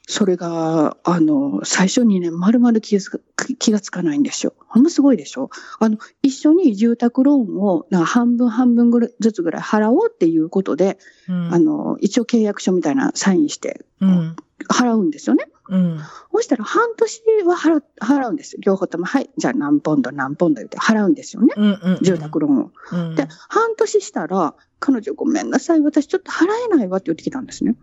[0.09, 3.19] それが、あの、最初にね、丸々気づか
[3.59, 4.53] 気がつかないんですよ。
[4.69, 5.49] ほんますごいでしょ
[5.81, 14.35] あの、一緒に住宅ローンをなんか半分半分ぐらいずつぐらい払おうっていうことで、うんあの、一応契約書みたいなサインしてうん。
[14.69, 15.47] 払うんですよね。
[15.69, 15.99] うん。
[16.33, 18.59] そしたら半年は払う払うんですよ。
[18.63, 21.53] 両方とも、はい、じゃあ何ポンド何ポンド言って払うんですよね。
[21.57, 21.79] うん。
[21.81, 21.97] うん。
[22.01, 22.71] 住宅ローンを。
[22.91, 23.15] うん。
[23.15, 27.75] で、半年したら、彼女ごめんなさい、私ちょっと払えないわって言ってきたんですね。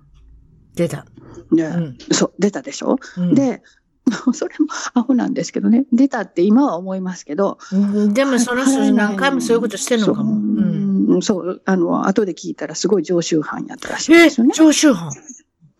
[0.74, 1.06] 出た。
[1.52, 1.98] で、うん。
[2.12, 2.98] そう、出たでしょ？
[3.18, 3.62] うん、で、
[4.34, 5.86] それもアホなんですけどね。
[5.92, 7.58] 出たって今は思いますけど。
[7.72, 10.34] うんでもその人何回もそういうことしてるのかも。
[10.34, 11.06] そううん。
[11.14, 14.52] うんそう、あの、後で聞いたらすごい常習犯やったらしいんえですよね。
[14.54, 15.12] 常習犯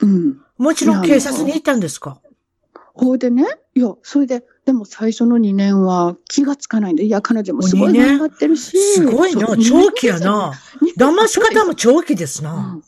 [0.00, 0.40] うん。
[0.58, 2.20] もちろん警察に行ったんですか？
[2.94, 3.44] ほいでね、
[3.74, 8.78] いや、それで、でも最初の2年は気がつかないんで、いや、彼女もすごい頑張ってるし。
[8.94, 10.52] すごいな長期やな。
[10.96, 12.52] 騙し方も長期ですうな。
[12.76, 12.82] ん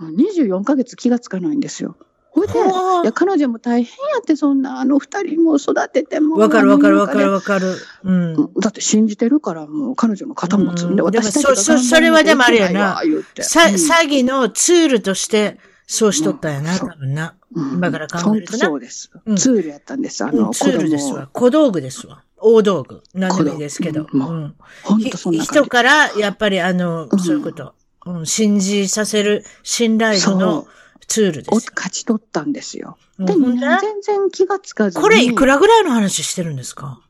[0.00, 1.94] 24ヶ月気がつかないんですよ。
[2.30, 6.36] ほいで、いはや、彼女も大変やって、そんな、あの二人も育てても。
[6.36, 7.74] あわかるわかるわかるわわかる。
[8.02, 8.50] うん。
[8.60, 12.98] だって信じてるから、もう彼女の肩持つんで、うん私たちがそそそれはでもあれやな
[13.36, 15.58] 詐欺のツールとして、
[15.92, 17.34] そうしとったんやな、うん多分な。
[17.52, 19.36] うん今から考えるとなそうですうん。
[19.36, 20.24] ツールやったんです。
[20.24, 21.28] あうんの、ツールですわ。
[21.32, 22.22] 小道具ですわ。
[22.36, 23.02] 大道具。
[23.12, 24.04] 何でもいいですけど。
[24.04, 25.60] 小道具うん本ひ当そんな感じ。
[25.60, 27.74] 人から、やっぱりあの、うんそういうこと、
[28.06, 30.66] うん、信じさせる信頼度の
[31.08, 31.72] ツールでおすよ。
[31.74, 32.96] 勝ち取ったんですよ。
[33.18, 35.02] で、みんうんほんでな全然気がつかずに。
[35.02, 37.00] これいくらぐらいの話してるんですか？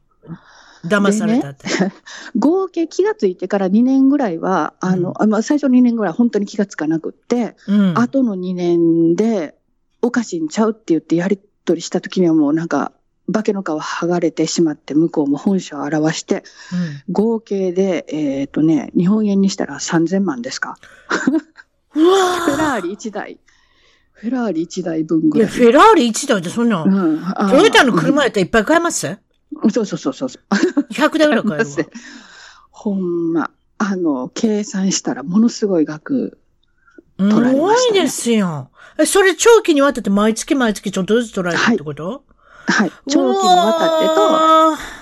[0.87, 1.67] 騙されたって。
[2.37, 7.99] 合計気がついてから2年ぐらいは、あの、あまあ、最初2年ぐらい本当に気がつかなくって、うん。
[7.99, 9.55] 後の2年で
[10.03, 12.93] おかしいんちゃうって言ってやり取りした時にはもうなんか、
[13.33, 16.43] 化けの皮剥がれてしまって、向こうも本性を表して、
[17.11, 20.77] 合計で、えっ、とね、日本円にしたら3000万ですか。
[21.91, 23.39] フェラーリ1台。
[24.13, 25.49] フェラーリ1台分ーいや、ぐらい。
[25.49, 29.07] フェラーリ1台ってそんな、うん、あトヨタの車やったらいっぱい買えます？
[29.07, 29.19] うん
[29.73, 30.29] そうそうそうそう。
[30.93, 31.77] ?100 台ぐらい買えるわ。
[32.71, 36.39] ほんま、あの、計算したらものすごい額。
[37.19, 38.71] す取られましたねごいですよ。
[38.99, 42.25] え、それ長期にわたって毎月毎月ちょっとずつ取られるってこと、
[42.67, 42.93] はい。
[43.09, 45.01] 長期にわたってと、と、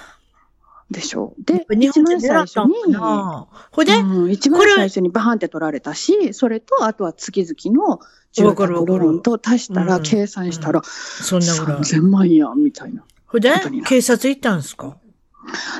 [0.90, 1.44] でしょう。
[1.44, 8.01] で、日本一番最初に、なほいで、うん、一番最初にバーンって取られたし、それと、あとは月々の
[8.32, 11.80] 住宅ローンと足したら、うん計算したら、そんなぐらい。
[11.80, 13.05] 3000万やん、みたいな。
[13.29, 13.53] ほいで
[13.87, 14.97] 警察行ったんですか？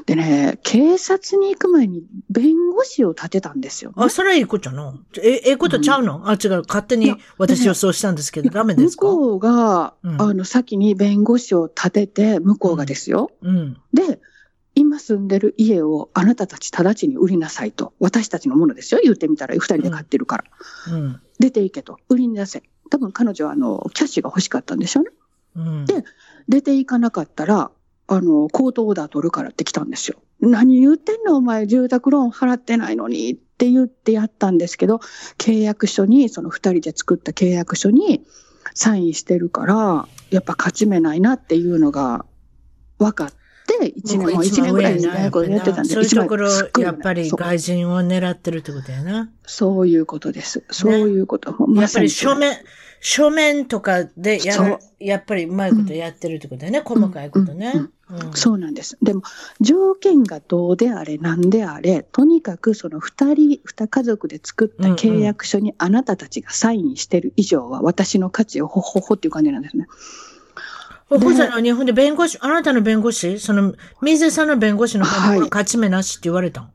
[0.07, 3.97] でね、警察に行く前に弁護士を立てたんですよ、ね。
[3.99, 4.95] あ、それはいいことじゃの？
[5.23, 6.63] え、ええことちゃうの、あ、違う。
[6.67, 9.07] 勝手に私はそうしたんですけど、ダメですか？
[9.09, 13.31] 向こうが、うんあの、先に弁護士を立てて、向こうがですよ。
[13.43, 13.77] うん。
[13.93, 14.21] で、
[14.75, 17.93] 今住んでる家をあなたたち直ちに売りなさいと。
[17.99, 19.01] 私たちのものですよ。
[19.03, 20.45] 言ってみたら、二人で買ってるから。
[20.95, 21.21] うん。
[21.41, 21.99] 出ていけと。
[22.09, 22.63] 売りに出せ。
[22.89, 25.11] 多分彼女はあの、キャッシュが欲しかったんでしょうね。
[25.59, 25.85] うん。
[25.85, 26.05] で
[26.49, 27.71] 出ていかなかったら、
[28.07, 30.19] あの、コートオーダー取るからって来たんですよ。
[30.41, 35.01] 何言ってんのお前、住宅ローン払ってないのにって言ってやったんですけど、
[35.37, 38.25] 契約書に、その二人で作った契約書に
[38.75, 42.25] サインしてるから、やっぱ勝ち目ないなっていうのが
[42.99, 43.33] 分かっ
[43.67, 49.31] て、一年、もう一年ぐらいですね、これやってたんで、そういうところやっぱり外人を狙ってるってことやな。
[49.45, 50.65] そういうことです。
[50.71, 51.51] そういうこと。
[51.75, 52.57] やっぱり面、
[53.01, 56.83] 書面とかでややっぱりうまいことやってるってことだよね。
[56.85, 57.73] 細かいことね。
[57.75, 57.93] うん
[58.35, 58.97] そうなんです。
[59.03, 59.21] でも、
[59.61, 69.89] 条件がどうであれ、なんであれ、とにかくその二人、二家族で作った契約書にあなたたちがサインしてる以上は、私の価値をほほほっていう感じなんですね。
[71.11, 73.39] ほほさんの日本で弁護士、あなたの弁護士？
[73.41, 76.73] その、水さんの弁護士の方はいに勝ち目なしって言われたん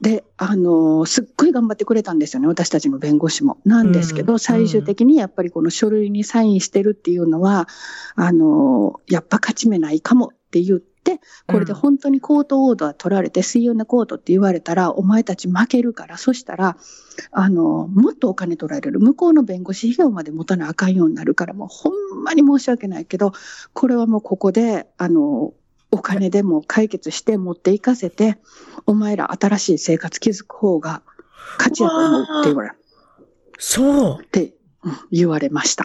[0.00, 3.58] で、あのーすっごい頑張ってくれたんですよね、私たちの弁護士も。
[3.64, 7.68] なんですけど、うん最終的にやっぱりこの書類にサインしてるっていうのは、
[8.14, 16.76] あのーやっぱ勝ち目ないかもって言って、これで本当にコートオーダー取られて、水曜のコートって言われたら、お前たち負けるから、そしたら、
[17.32, 19.00] あのーもっとお金取られる。
[19.00, 23.32] 向こうの弁護士費用まで持たなあかんようになるから、もうほんまに申し訳ないけど、
[23.72, 25.57] これはもうここで、あのー
[25.90, 28.38] お金でも解決して持っていかせて、
[28.86, 31.02] お前ら新しい生活築く方が
[31.56, 32.72] 価値やと思うって言われ
[33.58, 34.22] そう。
[34.22, 35.84] ってうん言われました。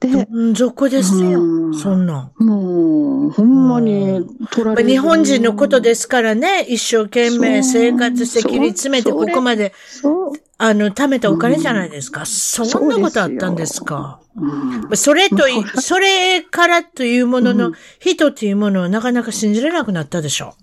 [0.00, 1.68] で、うん、俗ですよう。
[1.70, 2.44] んそんなん。
[2.44, 4.88] もう、ほんまに取られる。
[4.88, 10.32] 日本人のことですからね、一生懸命生活してそう切り詰めて、ここまで、そう。
[10.56, 12.24] あの、貯めたお金じゃないですか。
[12.24, 14.20] そんなことあったんですか？
[14.36, 15.38] うんそれと
[15.80, 20.54] それからというもののうん、人というものをなかなか信じれなくなったでしょ。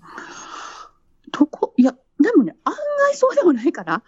[1.30, 4.02] とこ、いや、でもね、案外そうでもないかな。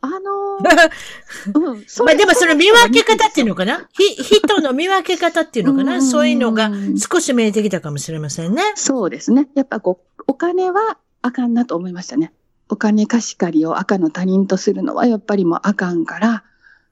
[0.00, 3.88] あのー うん、そまあれでもその見分け方っていうのかな？
[3.92, 8.62] ひ、人の見分け方っていうのかうなんそういうのがん少し見えてきたかもしれませんね。
[8.76, 9.48] そうですね。
[9.54, 12.32] やっぱこう、お金はあかんなと思いましたね。
[12.68, 16.44] お金貸し借りを赤の他人とするのはやっぱりもうあかんから。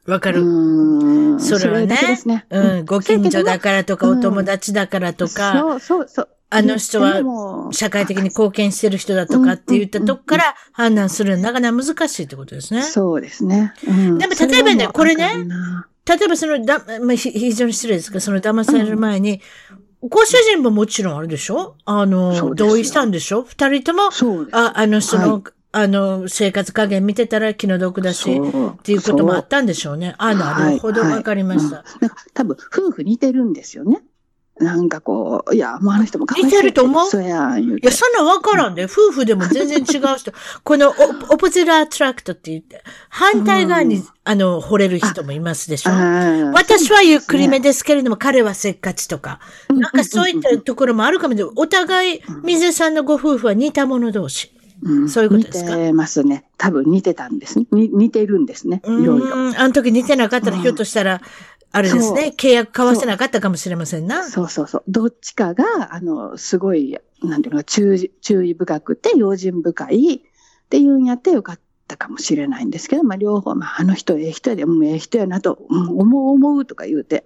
[0.06, 0.40] わかる。
[1.40, 2.46] それはねだけですね。
[2.50, 6.28] うん、ご近所だからとか、うんお友達だからとか、そうそうそう。
[6.56, 12.82] あの人は社会的に貢献してる人だとかって言ったとこから判断するのはなかなか難しいってことですね。
[12.82, 13.74] そうですね。
[13.86, 14.18] うん。
[14.18, 15.30] でも例えばねこれね
[16.06, 19.40] 例えばそのだ、まあ、ひ非常に失礼ですが、その騙される前に、
[20.02, 21.76] ご主人ももちろんあるでしょ？
[21.86, 23.42] あその、同意したんでしょ？
[23.42, 24.02] 二人とも？
[24.52, 25.42] あ、あの人の、はい。
[25.72, 28.78] あの、生活加減見てたら気の毒だし、っそう。
[28.82, 30.14] ていうこともあったんでしょうね。
[30.18, 31.12] あ、なるほど、はい。
[31.14, 31.78] わかりました。
[31.78, 31.84] うん。
[32.00, 34.02] なんか多分、夫婦似てるんですよね。
[34.60, 37.10] なんかこう、いや、もうあの人もかわい似てると思う？
[37.10, 37.96] そうやん、言ういや、て。
[37.96, 38.84] そんなんわからんで。
[38.84, 40.32] 夫婦でも全然違う人。
[40.62, 45.90] このオオポジラートラクトって言って、反対側に、うんあの、惚れる人もいますでしょ？
[46.54, 49.40] 私はゆっくりめですけれども、彼はせっかちとか。
[49.68, 51.52] うんなんかそういったところもあるかもしれない。
[51.56, 54.52] お互い、水江さんのご夫婦は似た者同士。
[54.82, 55.76] うんそういうことですか？
[55.76, 56.44] 似てますね。
[56.58, 57.66] 多分似てたんですね。
[57.72, 58.82] に似てるんですね。
[58.84, 59.14] いろいろ。
[59.14, 59.56] うん。
[59.56, 61.20] あの時似てなかったら、うんひょっとしたら、
[61.74, 64.22] あれですね、契約交わせなかったかもしれませんな。
[64.30, 64.84] そうそうそう。
[64.86, 70.20] どっちかが、あの、すごい、なんていうのか、注意注意深くて、用心深いっ
[70.70, 77.24] ていうんやってよかったかもしれないんですけど、まあ、両方、まあ、あの人ええ人やで、うん、ええ人やなと、うん思う思うとか言うて、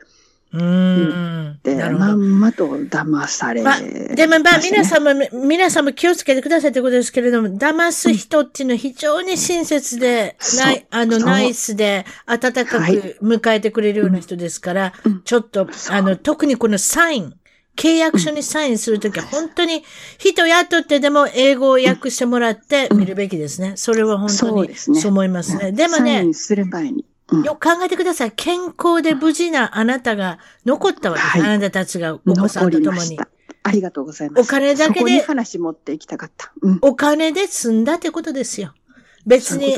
[0.52, 1.60] うーん。
[1.62, 1.76] で。
[1.90, 5.10] まんまと騙されまあ、でもまあ、皆ささんも、
[5.46, 17.34] 皆さんも気をつけてくださいということですけれども、騙す人っていうのは非常に親切で、ない、あの、ナイスで、温かはいく迎えてくれるような人ですから、うんちょっと、あの、特にこのサイン、
[17.76, 19.84] 契約書にサインするときは、本当に
[20.18, 23.74] 人雇ってでも英語を訳してもらって見るべきですね。
[23.76, 25.70] それは本当にそうですねそう思いますね。
[25.70, 27.04] でもねサイン、する前に。
[27.30, 28.32] うんよく考えてください。
[28.32, 31.38] 健康で無事なあなたが残ったわけです。
[31.38, 33.18] はいあなたたちがお子さん残と共に。
[33.62, 34.40] ありがとうございます。
[34.40, 36.52] お金だけで話持っていきたかった。
[36.62, 36.78] うん。
[36.80, 38.72] お金で済んだってことですよ。
[39.26, 39.76] 別に。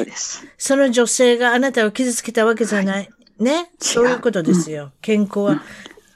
[0.59, 3.11] その女性があなたを傷つけたわけじゃない。
[3.39, 3.73] ね？
[3.81, 4.93] そういうことですよ。
[5.01, 5.63] 健康は。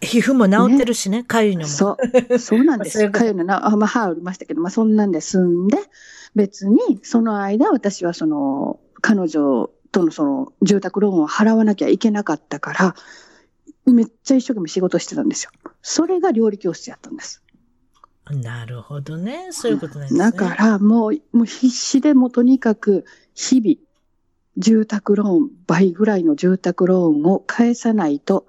[0.01, 1.68] 皮膚も治ってるしね、かゆいのも。
[1.68, 1.97] そ
[2.30, 2.39] う。
[2.39, 2.99] そうなんです。
[3.07, 5.78] ことかゆいのな、あまあ、歯ありましたけど、まあ、そんなんで済んで、
[6.35, 12.95] 別に、その間、私はその、彼女とのその、住宅ローンを払わなきゃいけなかったから、
[13.86, 15.53] めっちゃ一生懸命仕事してたんですよ。
[15.82, 17.42] それが料理教室やったんです。
[18.28, 19.53] なるほどね。
[19.53, 20.18] そういうことなんですね。
[20.18, 23.76] だから、もう、もう必死でもうとにかく、日々、
[24.57, 28.47] 住宅ローン、倍ぐらいの住宅ローンを返さないと、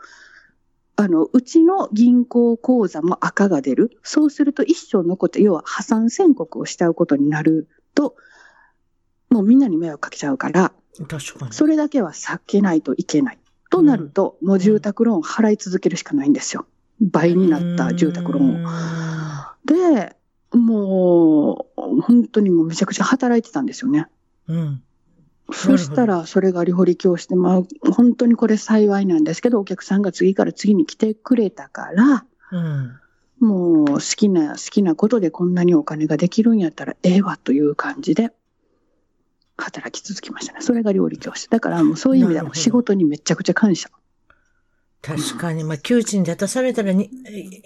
[0.96, 4.00] あの、うちの銀行口座も赤が出る。
[4.02, 8.16] そうすると一生残って、要は破産宣告をしちゃうことになると、
[9.30, 10.72] もうみんなに迷惑かけちゃうから、
[11.04, 11.54] 確かに。
[11.54, 13.40] それだけは避けないといけない。
[13.70, 16.66] となると、もう住宅ローン払い続けるしかないんですよ。
[17.02, 18.70] 倍になった住宅ローンを。
[19.66, 20.16] で、
[20.52, 24.08] もう、本当にもうめちゃくちゃ働いてたんですよね。
[24.48, 24.58] うん。
[24.58, 24.84] うん。
[25.52, 33.00] そしたら、それが料理教室で、まあ、本当にこれ幸いなんですけど、お客さんが次から次に来てくれたから、うん。
[33.40, 38.32] もう好きな、好きなことでこんなにお金ができるんやったらええわという感じで、
[39.58, 40.62] 働き続きましたね。
[40.62, 41.50] それが料理教室。
[41.50, 43.90] だからもうそういう意味ではもう仕事にめちゃくちゃ感謝。
[45.06, 47.12] 確かに、まあ、窮地に立たされたらに、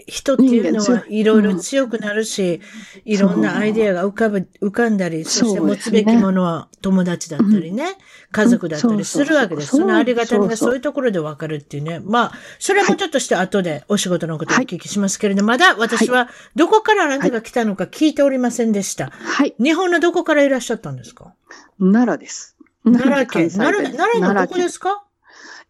[0.07, 2.59] 人っていうのはいろいろ強くなるし、
[3.05, 7.95] いろんなアイデアが浮かぶ、浮かんだり、そして持つべきものは友達だったりね、
[8.33, 9.77] 家族だったりするわけです。
[9.77, 12.01] そのありがたみがそういうところでわかるっていうね。
[12.03, 19.11] まあ、それもちょっとして後でお仕事のことをお聞きしますけれど、まだ私はどこからあなたが来たのか聞いておりませんでした。
[19.11, 19.55] はい。
[19.59, 21.33] 日本のどこからいらっしゃったんですか？
[21.79, 22.57] 奈良です。
[22.83, 23.49] 奈良県。
[23.49, 25.05] 奈良、奈良のどこ県ですか？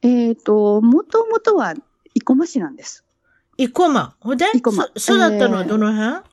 [0.01, 1.73] えっ、と、もともとは
[2.15, 3.03] 生駒市なんです。
[3.57, 4.15] 生駒？
[4.19, 4.45] ほんで？
[4.53, 6.23] 生駒そ育ったのはどの辺、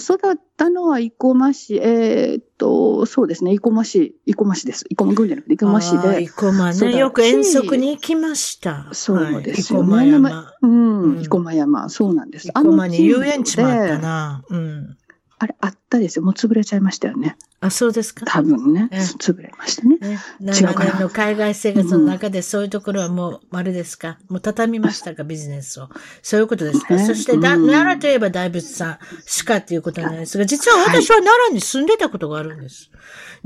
[0.00, 4.84] 育ったのは生駒市、えっ、と、そうですね、生駒市、生駒市です。
[4.88, 6.26] 生駒郡じゃなくて生駒市で。
[6.26, 6.96] 生駒ね。
[6.96, 8.88] よく遠足に行きました。
[8.92, 10.52] そうですよねはい、生駒山。
[10.62, 12.48] うん、うん生駒山、そうなんです。
[12.48, 14.44] 生駒に遊園地もあったでな。
[14.48, 14.96] うん。
[15.42, 16.24] あれ、あったですよ。
[16.24, 17.38] もう潰れちゃいましたよね。
[17.62, 18.26] あ、そうですか？
[18.26, 18.88] 多分ね。
[18.92, 19.96] ええ潰れましたね。
[19.98, 24.18] ね、長年の海外生活の中でそういうところはもう、あれですか？
[24.28, 25.24] もう畳みましたか？
[25.24, 25.88] ビジネスを。
[26.22, 32.90] そういうことですか、ねそしてだ、うん奈良といえば大仏さんしかっていうことなんですが、実は私は奈良に住んでたことがあるんです。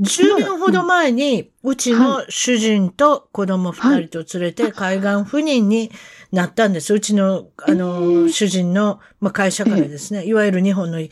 [0.01, 5.91] 10年ほど前に、うちの主人と子供2人と連れて海岸赴任に
[6.35, 6.93] なったんです。
[6.93, 11.09] うちの、あの、主人の、まあ、会社からですね、いわゆる日本の日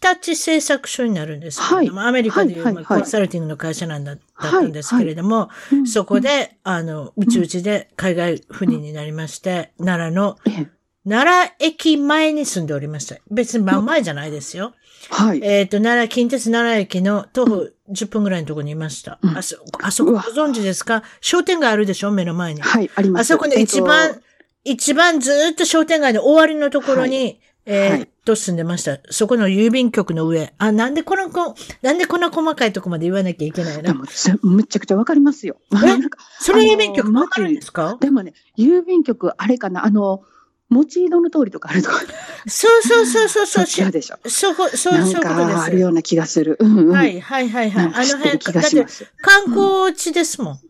[0.00, 13.16] 立製作所になるんですけれども、はいアメリカでいう、はいはいはいまあコンサルティングの会社なんだだったんですけれども、うんそこで、あの、うちうちで海外赴任になりまして、奈良の、ええ奈良駅前に住んでおりました。
[13.30, 14.74] 別に真ん前じゃないですよ。
[15.08, 15.40] はい。
[15.42, 19.18] えっ、と、奈良、近鉄奈良駅の徒歩10分ぐらいのところにいました。
[19.22, 21.02] うんあそ、あそこご存知ですか？
[21.22, 22.10] 商店街あるでしょ？
[22.10, 22.60] 目の前に。
[22.60, 23.22] はい、あります。
[23.22, 24.20] あそこの一番、えっと
[24.64, 28.98] 一番ずーっと商店街の終わりのところに、えーはいっと住んでました。
[29.10, 30.52] そこの郵便局の上。
[30.58, 33.94] あ、なんでこのこ、なんでこんな細かいとこまで言わなきゃいけないの？
[34.42, 35.56] むちゃくちゃわかりますよ。
[35.72, 37.96] なんかそれ郵便局わかるんですか？
[38.00, 40.22] でもね、郵便局、あれかな、あの、
[40.68, 41.98] 持ち色の通りとかあるとか、
[42.46, 43.64] そうそうそうそうそそう。
[43.64, 44.16] っち派でしょ。
[44.28, 46.58] そう、そう、そういうことかあるでような気がする。
[46.60, 46.86] うんうん。
[46.90, 46.92] す。
[46.92, 47.84] はい、はい、はい、はい。
[47.86, 48.86] あの辺、だって。
[49.22, 50.60] 観光地ですもん。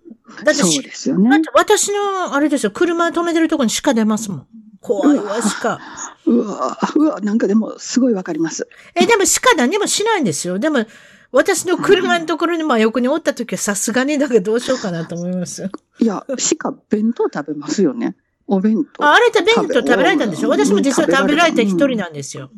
[0.45, 1.41] だってそうし、ですよねだっ。
[1.41, 4.47] て私の、あれですよ、車止めてるところに鹿出ますもん。
[4.81, 5.79] 怖いわ、鹿。
[6.27, 8.69] うわうわなんかでも、すごいわかります。
[8.95, 10.59] え、でも鹿何もしないんですよ。
[10.59, 10.87] でも、
[11.33, 15.71] 私の車のところに、まあ横におった時はさすがにだけどどうしようかなと思います。
[16.01, 16.25] いや、
[16.59, 18.17] 鹿、弁当食べますよね。
[18.47, 19.05] お弁当。
[19.05, 22.51] ああれって弁当食べられたんでしょ私も実は食べられた一うん人なんですよ。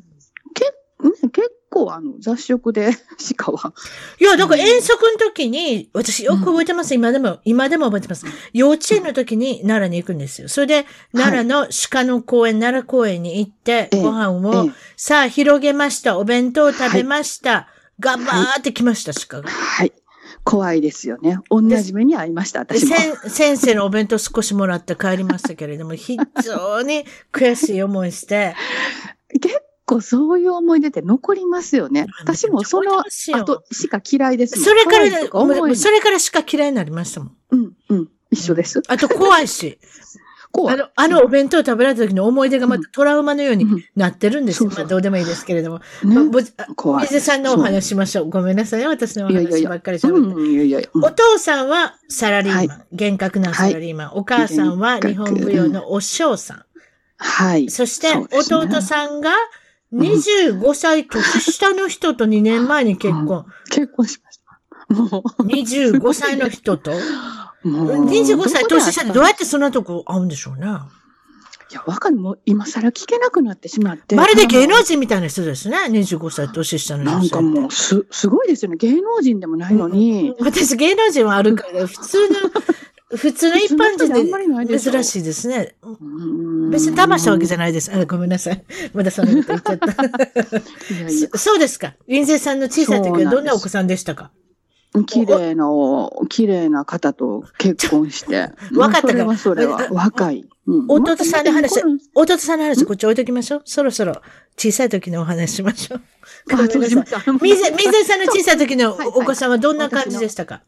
[1.10, 2.90] ね、結構、あの、雑食で、
[3.36, 3.74] 鹿は。
[4.20, 6.94] いや、だから遠足の時に、私よく覚えてます。
[6.94, 8.26] 今でも、今でも覚えてます。
[8.52, 10.48] 幼稚園の時に奈良に行くんですよ。
[10.48, 16.18] それで、奈良の鹿の公園、奈良公園に行って、ええご飯を、ええさあ広げました。
[16.18, 17.68] お弁当食べました。
[17.98, 19.50] 頑張ってきました、鹿が。
[19.50, 19.92] はい。
[20.44, 21.38] 怖いですよね。
[21.50, 22.96] 同じ目に遭いました、で私も。
[22.96, 28.54] 先先生のお弁当少しもらって帰りましたけれども、 非常に悔しい思いして、
[29.40, 29.60] 結
[29.94, 32.06] 構そういう思い出って残りますよね。
[32.20, 37.36] 私もその後しか嫌いですそれからそれから鹿嫌いになりましたもん。
[37.50, 38.08] うん、うん。
[38.30, 38.82] 一緒です。
[38.88, 39.78] あと怖いし。
[40.52, 40.74] 怖い。
[40.74, 43.66] あの、あのお弁当食べられた時の思い出がまたトラウマのように
[43.96, 44.70] なってるんですよ。
[44.70, 45.80] まあどうでもいいですけれども。
[46.76, 47.06] 怖い。
[47.06, 48.28] 水さんのお話しましょう。
[48.28, 48.90] ごめんなさいよ。
[48.90, 50.88] 私のお話ばっかり喋って。
[50.94, 52.68] お父さんはサラリーマン。
[52.68, 54.10] は厳格なサラリーマン。
[54.12, 56.64] お母さんは日本舞踊のお師匠さん。
[57.16, 57.70] はい。
[57.70, 59.30] そして、弟さんが
[59.92, 63.44] 25歳年下の人と2年前に結婚。
[63.70, 64.94] 結婚しました。
[64.94, 66.92] も25歳の人と？
[67.64, 68.06] う、もう。
[68.06, 70.66] 25歳年下でどうやっってそんなとこ会うんでしょうね。
[71.70, 72.16] いや、わかる。
[72.16, 74.14] もう今更聞けなくなってしまって。
[74.14, 75.78] まるで芸能人みたいな人ですね。
[75.88, 77.28] 25歳年下のなん。
[77.28, 78.76] かもう、す、すごいですよね。
[78.76, 80.34] 芸能人でもないのに。
[80.38, 82.34] 私芸能人はあるから、普通の、
[83.16, 84.08] 普通の一般人
[84.66, 85.74] で珍しいですね。
[85.82, 87.90] うん別に騙したわけじゃないです。
[87.94, 88.64] あごめんなさい。
[88.94, 89.86] まだそんなこと言っちゃった。
[90.94, 91.94] いやいやそそうですか。
[92.08, 94.30] 林勢さんの小さい時はどんなお子さんでしたか？
[95.06, 95.66] 綺麗な、
[96.28, 98.50] 綺麗な方と結婚して。
[98.76, 100.44] わかったかそれはそれは若い。
[100.66, 101.82] うん弟さんの話
[102.14, 103.62] 弟さんの話こっち置いときましょう。
[103.64, 104.22] そろそろ
[104.56, 106.00] 小さい時のお話しましょう。
[106.50, 106.78] ごめんなさい。
[106.78, 110.62] あそうしました水水さんの小さい時のはいはいお子さんはどんな感じでしたか？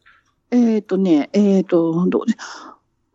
[0.51, 2.35] えっ、とね、えっ、と、どうで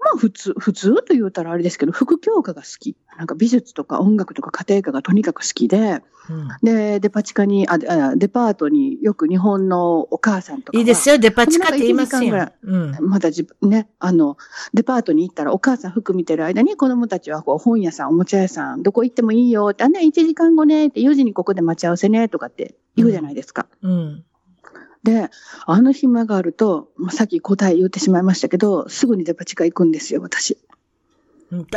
[0.01, 2.97] まあ普通、普通と言うたらあれですけど、副教科が好き。
[3.19, 10.81] なんか美術とか音楽とか家庭科がとにかく好きで、うんで、デパ地下に、あ、あデパートによく日本のお母さんとかは。
[10.81, 11.19] いいですよ。
[11.19, 12.49] デパ地下って言いますよ。
[12.63, 12.97] うん。
[13.01, 14.39] まだ自分ね、あの、
[14.73, 23.67] デパートに行ったらお母さん服見てる間に子供たちはこう本屋さん、おもちゃ屋さん、どこ行ってもいいよって、あ、ね、1時間後ねって4時にここで待ち合わせねとかって言うじゃないですか。
[23.83, 24.25] うん。
[25.03, 25.31] で、
[25.67, 30.59] あの暇があると、まあ、さっき答え言ってしまいましたけど、すぐにデパ地下行くんですよ、私。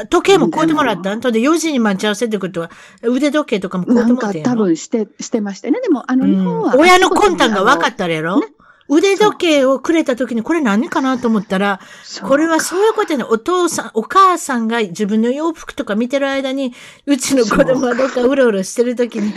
[0.09, 1.15] 時計も買うてもらった？
[1.15, 2.69] んとで4時に待ち合わせってことは、
[3.01, 5.82] 腕時計とかも買うなんかてもらってんやろ多分して、してましたよね。
[5.82, 6.74] でも、あの、日本は。
[6.74, 8.47] うん親の魂胆が分かったらやろ、ね
[8.89, 11.79] 腕時計をくれた時にこれ何かなと思ったら、
[12.21, 13.23] これはそういうことやね。
[13.23, 16.73] お父さん、お母さんが自分の洋服とか見てる間に、
[17.05, 19.34] うちの子供はどっかうろうろしてる時に、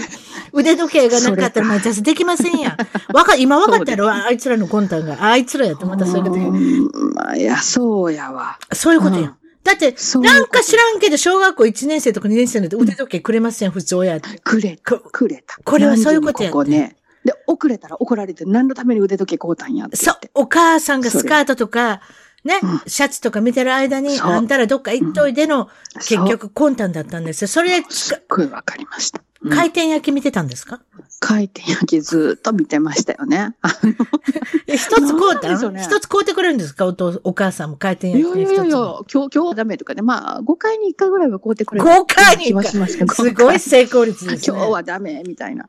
[0.53, 2.77] 腕時計がなかったら待ち合わせできませんやん。
[3.17, 4.11] わか、今分かったやろ？
[4.11, 5.23] あいつらの魂胆が。
[5.25, 8.59] あいつらやとまたそういうこと言ううんまあ、いや、そうやわ。
[8.73, 9.25] そういうことやん。
[9.25, 9.35] うん
[9.67, 14.39] だって、なんか知らんけど、小学校1年生とか2年生の腕時計くれません、普通親って。
[14.45, 15.59] くれくれた。
[15.65, 16.95] これはそういうことやここね。
[17.27, 22.01] で、遅れたら怒られて、何のために腕時計買うたんやってそう言って。、お母さんがスカートとか、
[22.45, 27.49] ね、うんシャツとか見てる間に、あんたらどっか行っといでの、結そう局魂胆だったんですよ。
[27.49, 29.19] それで、すっごいわかりました。
[29.21, 30.81] うん回転焼き見てたんですか？
[31.21, 33.55] 回転焼きずーっと見てましたよね。
[34.67, 35.77] 一つ買うたん？
[35.79, 36.87] 一つ買うてくれるんですか？
[36.87, 39.05] お父、お母さんも回転い焼きに一つやいやいや、も。
[39.13, 40.03] 今日、今日はダメとかね。
[40.03, 41.87] まあ、5回に1回ぐらいは買うてくれる。
[41.87, 43.27] 5回に気は1しますけど回。
[43.27, 44.57] すごい成功率ですね。
[44.57, 45.69] 今日はダメみたいな。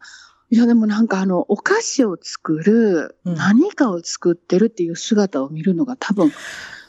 [0.50, 6.32] いや、でもなんかあの、お菓子を作る、うん何かを作ってるっていう姿を見るのが多分、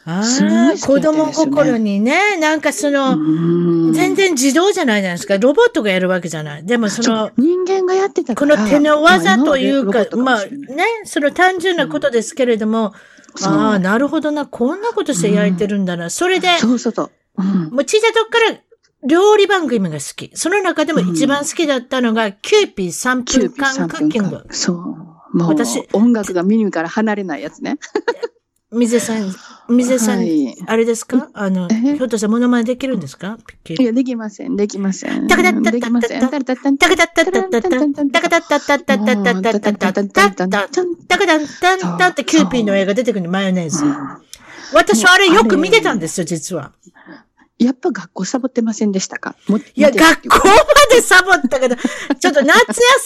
[0.05, 5.39] あすごいあ、好き子供心にね、なんかその、全全然自動じゃないじゃないですか。
[5.39, 6.67] ロボットがやるわけじゃない。
[6.67, 12.95] でもその、人間がやってたこの手の技というか、まあねね、その単純なことですけれども、
[13.35, 16.11] そうああ、なるほどな、こんなことして焼いてるんだな。
[16.11, 17.11] それで、そうそうそう。
[17.39, 18.59] うんもう小さい時から
[19.07, 20.31] 料理番組が好き。
[20.35, 24.47] その中でも一番好きだったのが、キューピー3分間クッキング。
[24.51, 24.77] そう。
[25.37, 27.79] もう私、音楽が耳から離れないやつね。
[28.71, 29.35] 水さん、
[29.71, 31.31] 水さん、はいあれですか？
[31.33, 31.97] あの、え？
[31.97, 33.39] ひょっとしたらモノマネできるんですか？
[33.79, 35.27] いや、できません、できません。
[35.27, 36.21] タカタッタッタッタッできません。
[36.21, 40.69] タカタッタッタカタッタッタッタッタッタカタッタッタッタッタッタッタッタッタッタッタッタ
[41.09, 43.83] タカタンタンタンってキューピーの絵が出てくるのマヨネーズ。
[44.75, 46.73] 私あれよく見てたんですよ、実は。
[47.59, 49.35] やっぱ学校サボってませんでしたか？
[49.49, 50.55] もいや、学校ま
[50.91, 51.75] でサボったけど、
[52.21, 52.53] ちょっと夏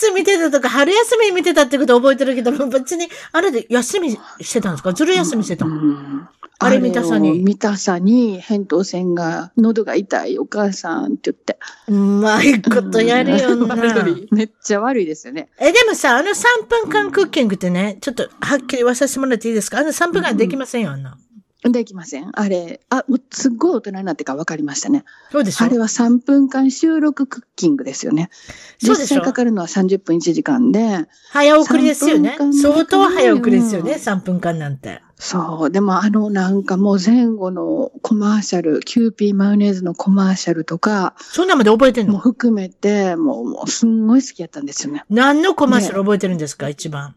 [0.01, 4.93] 休み見てたとか、春休み見てたってこと覚えてるけど、別に、あれで休みしてたんですか？
[4.93, 6.29] ずる休みしてたうのん
[6.59, 7.41] あれ見たさに？
[7.41, 11.59] 見たさに、扁桃腺が、喉が痛いお母さんって言って。
[11.89, 13.75] うまいことやるよな。
[14.31, 15.49] めっちゃ悪いですよね。
[15.59, 19.79] え、でもさ、あの3分間クッキングってね、ちょっとはっきり言わさせてもらっていいですか？
[19.79, 21.17] あの3分間できませんよ、あんな。
[21.71, 22.31] できません。
[22.33, 25.05] あれ、あ、もうすっごい大人になってから分かりましたね。
[25.31, 25.65] そうでしょ？
[25.65, 28.31] あれは3分間収録クッキングですよね。
[28.79, 29.17] そうでしょ？
[29.17, 32.51] 実際かかるのは30分1時間で、早送りですよね3分。
[32.51, 35.03] 間相当早送りですよね、うん3分間なんて。
[35.17, 35.71] そう。
[35.71, 42.15] でもあのなんかもう前後のコマーシャル、キューピーマヨネーズのコマーシャルとかそんなまで覚えてんの？
[42.15, 45.05] も含めて、もう、もうすんごい好きやったんですよね。
[45.11, 47.15] 何のコマーシャル覚えてるんですか、一番？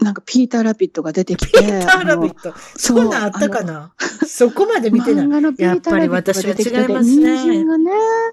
[0.00, 1.58] なんかピーターラピットが出てきて。
[1.58, 2.54] ピーターラビット。
[2.76, 3.92] そんなんあったかな？
[4.26, 5.26] そこまで見てない。
[5.26, 7.66] 漫画のピやっぱりーターラビット私はが出てきて違います人ね参。
[7.66, 7.90] がね、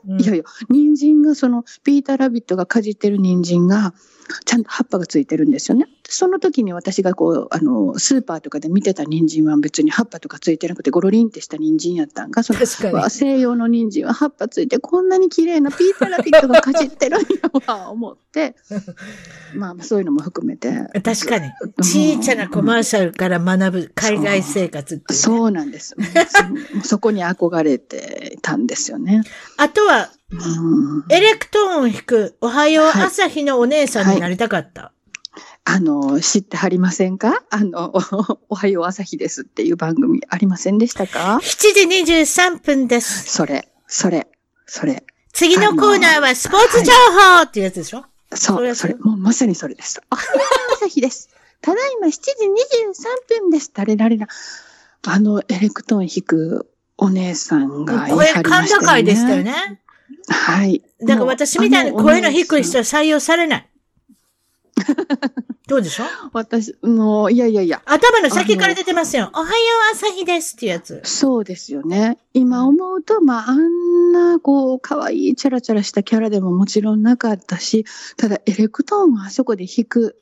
[0.07, 3.93] うんいやいや、人参がその、ピーターラビットがかじってる人参が、
[4.45, 5.87] ちゃんと葉っぱがついてるんですよね。
[6.09, 17.27] その時に私がこう、あの、スーパーとかで見てた人参は別に葉っぱとかついてなくて、ゴロリンってした人参やったんが、その、西洋の人参は葉っぱついてこんなに綺麗なピーターラビットがかじってるんや
[17.67, 18.55] わ、思って、
[19.53, 20.71] まあ、そういうのも含めて。
[21.03, 21.51] 確かに。
[21.81, 25.95] 小さなコマーシャルから学ぶ海外生活ってね、そうなんです。
[26.81, 29.23] そ そこに憧れてたんですよね。
[29.57, 30.16] あとは、うん
[31.09, 34.91] エレクトーンを弾く、おはようはい朝日のお姉さんになりたかった。
[35.63, 37.43] あの、知ってはりませんか？
[37.49, 37.93] あの、
[38.49, 41.73] おはよう朝日ですっていう番組ありませんでしたか？7
[42.03, 43.31] 時23分です。
[43.31, 44.27] それ、それ、
[44.65, 45.05] それ。
[45.31, 48.03] 次のコーナーはスポーツ情報っていうやつでしょ、
[48.33, 50.01] それそう、それ、もうまさにそれです。
[50.11, 50.29] おはよ
[50.71, 51.29] う朝日です。
[51.61, 52.19] ただいま7時
[53.35, 53.71] 23分です。
[53.73, 54.27] 誰々な。
[55.05, 58.87] あの、エレクトーン弾くお姉さんが言い声張りま甲したよね。
[58.87, 59.81] 高いでしたよね。
[60.27, 60.83] はい。
[61.01, 63.69] だから私みたいに声の低い人はは採用されない。
[65.67, 66.03] どうでしょ
[66.33, 67.81] 私、もう、いやいやいや。
[67.85, 69.29] 頭の先から出てますよ。
[69.33, 69.51] おはよ
[69.91, 71.01] う朝日ですっていうやつ。
[71.03, 72.17] そうですよね。
[72.33, 77.85] 今思うと、まあ、あんな、こう、可愛いチャラチャラしたキャラでももちろんなかったし、
[78.17, 80.19] ただ、エレクトーンをあそこで弾く、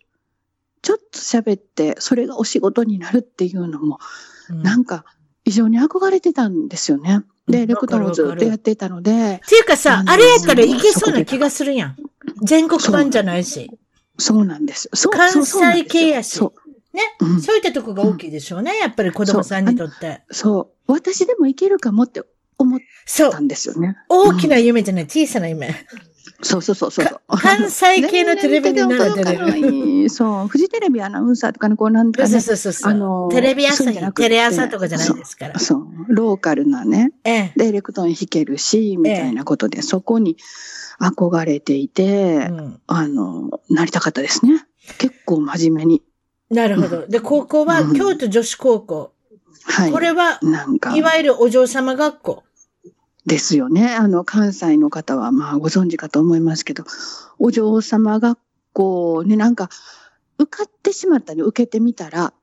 [0.81, 3.99] ちょっと喋って、それがお仕事になるっていうのも、
[4.49, 5.05] うんなんか、
[5.43, 7.23] 異常に憧れてたんですよね。
[7.47, 11.95] うんで、エレクトをずっとやってたので、っていうかさあ、れやったらいけそうな気がするやん。
[12.43, 13.71] 全国版じゃないし。
[14.17, 14.89] そうなんです。
[14.93, 16.95] そう関西系やしそう。
[16.95, 17.01] ね？
[17.19, 18.77] うんそういったとこが大きいでしょうね。
[18.79, 20.21] やっぱり子供さんにとって。
[20.31, 20.93] そう。
[20.93, 22.23] 私でもいけるかもって
[22.57, 23.39] 思った。
[23.39, 23.97] んですよね。
[24.09, 25.75] 大きな夢じゃない、小さな夢。
[26.45, 27.21] そうそうそうそう。
[27.39, 30.03] 関西系のテレビになら出れる。
[30.03, 30.09] る。
[30.09, 30.47] そう。
[30.47, 32.41] フジテレビアナウンサーとかのこうなんかそうね。
[32.41, 32.91] そうそうそう。
[32.91, 35.59] あのーテレビ朝日、テレ朝とかじゃないですから。
[35.59, 35.87] そう。
[36.07, 37.13] ローカルなね。
[37.23, 37.53] ええ。
[37.55, 40.37] で、エレクトーン弾けるし、みたいなことで、そこに
[40.99, 44.67] 憧れていて、うんあの、なりたかったですね。
[44.99, 46.03] 結構真面目に。
[46.51, 47.07] なるほど。
[47.07, 49.13] で、高校はうん京都女子高校。
[49.63, 49.91] はい。
[49.91, 52.43] これは、なんかい、わゆるお嬢様学校。
[53.25, 53.93] ですよね。
[53.93, 56.83] あの、関西の方は、まあ、ご存知かと思いますけど、
[57.39, 58.39] お嬢様学
[58.73, 59.69] 校になんか、
[60.37, 62.33] 受かってしまったり、受けてみたら、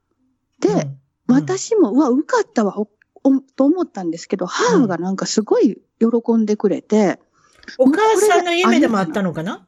[0.61, 2.75] で、うん私も、うわ、受かったわ、
[3.57, 7.21] と思ったんですけど、母がなんかすごい喜んでくれて、
[7.79, 9.67] お母さんの夢でもあったのかな？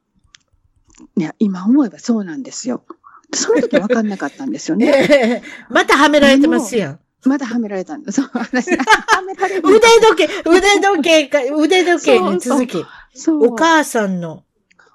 [1.16, 2.84] いや、今思えばそうなんですよ。
[3.32, 4.86] その時分かんなかったんですよね。
[4.92, 7.00] ええまたはめられてますやん。
[7.28, 8.20] まだはめられたんです。
[8.20, 9.62] そう、 私、はめられる。
[9.68, 14.44] 腕時計、腕時計か、腕時計に続き、そうお母さんの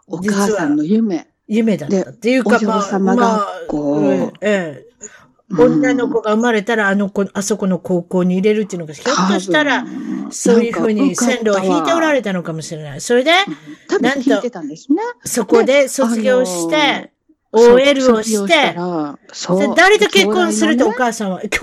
[0.07, 1.27] お母さんの夢。
[1.47, 4.89] 夢だったっていうか、お嬢様学校まあええええ
[5.57, 9.83] 女の子が生まれたら、あの子、あそこの高校に入れるっていうのが、ひょっとしたら、
[10.29, 12.29] そういうふうに線路を引いておられた。
[12.29, 13.01] たのかもしれない。
[13.01, 13.31] それで、
[13.99, 15.01] なんと引いてたんですね。
[15.23, 17.11] そこで卒業して、
[17.51, 19.73] OL をして、らそでう。
[19.75, 21.59] 誰と結婚するとお兄母さんは、兄弟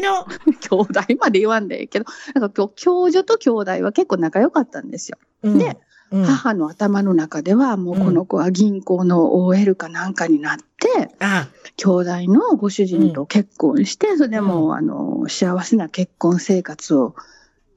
[0.00, 0.26] の、
[0.70, 2.04] 弟まで言わんでいいけど、
[2.34, 5.18] なんか今日、教授と兄弟は結構仲良かったんですよ。
[5.42, 5.76] うんで、うん
[6.10, 17.14] 母の頭の中では、もうこの子は銀行の OL かなんかになって、あ兄弟のご主人と結婚して、それでもう、あの、幸せな結婚生活を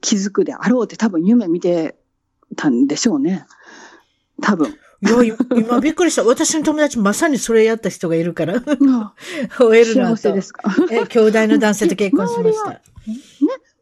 [0.00, 1.94] 築くであろうって多分夢見て
[2.56, 3.44] たんでしょうね。
[4.40, 4.78] 多分。
[5.02, 6.24] いや、い今びっくりした。
[6.24, 8.62] 私の友達まさにそれやった人がいるから。
[8.90, 9.14] あ
[9.60, 10.62] OL の幸後せですか？
[10.90, 12.80] え、兄弟の男性と結婚しまし周た。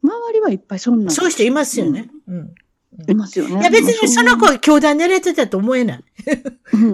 [0.03, 2.11] 周りはいっぱいそんなそういう人いますよね。
[2.27, 2.55] うん。
[3.09, 3.61] いますよね。
[3.61, 6.05] いや別にその子は兄弟狙ってたと思えない。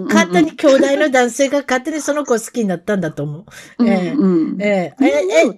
[0.07, 3.45] 勝手に兄弟の男性が勝手にその子を好きになったんだと思う。
[3.79, 3.87] うん、
[4.61, 5.05] ええ。
[5.05, 5.51] ええ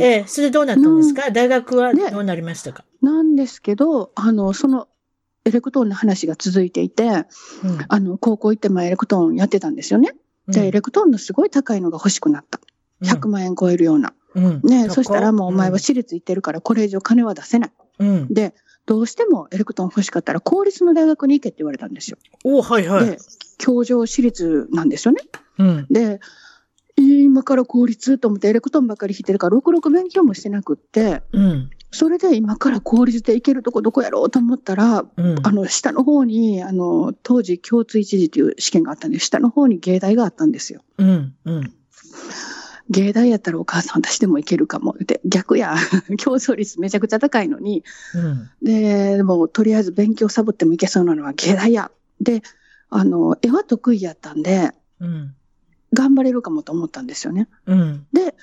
[0.00, 1.30] ええそれどうなったんですか？
[1.30, 2.84] 大学はねどうなりましたか？
[3.00, 4.86] なんですけど、あの、その、
[5.44, 7.24] エレクトーンの話が続いていて、うん
[7.88, 10.14] あの、高校行ってもエレクトーンやってたんですよね。
[10.48, 12.60] で、エレクトーンのすごい高いのが欲しくなった。
[13.02, 14.14] 100万円超えるような。
[14.34, 14.60] うん。
[14.62, 17.72] ね、こそしたらもうお前は私立行ってるからこれ以上金は出せない。
[17.98, 18.32] うん。
[18.32, 18.54] で、
[18.86, 22.18] どうしてもエレクトーン欲しかったら公立の大学に行けって言われたんですよ。
[22.44, 23.18] おはいはいで。、
[23.58, 25.22] 教場私立なんですよね。
[25.58, 25.86] うん。
[25.90, 26.20] で、
[26.96, 31.70] 今から公立と思ってエレクトーンばっかり弾いてるから、ろくろく勉強もしてなくって、うん。
[31.92, 35.46] それで今から公立で行けるとこどこやろうと思ったら、うん。
[35.46, 40.82] あの、下の方に、あの、当時共通一次という試験があったんで、下の方に芸大があったんですよ。
[40.96, 41.34] うん。
[41.44, 41.72] うん。
[42.88, 44.96] 芸大やったらお母さん私でも行けるかも。
[45.02, 45.76] って、逆や、
[46.16, 47.84] 競争率めちゃくちゃ高いのに、
[48.14, 48.50] うん。
[48.62, 51.90] で、でもとりあえず勉強サボってもいけそうなのは芸大や。
[52.22, 52.42] で、
[52.88, 55.34] あの、絵は得意やったんで、うん。
[55.92, 57.48] 頑張れるかもと思ったんですよね。
[57.66, 58.06] うん。
[58.14, 58.34] で、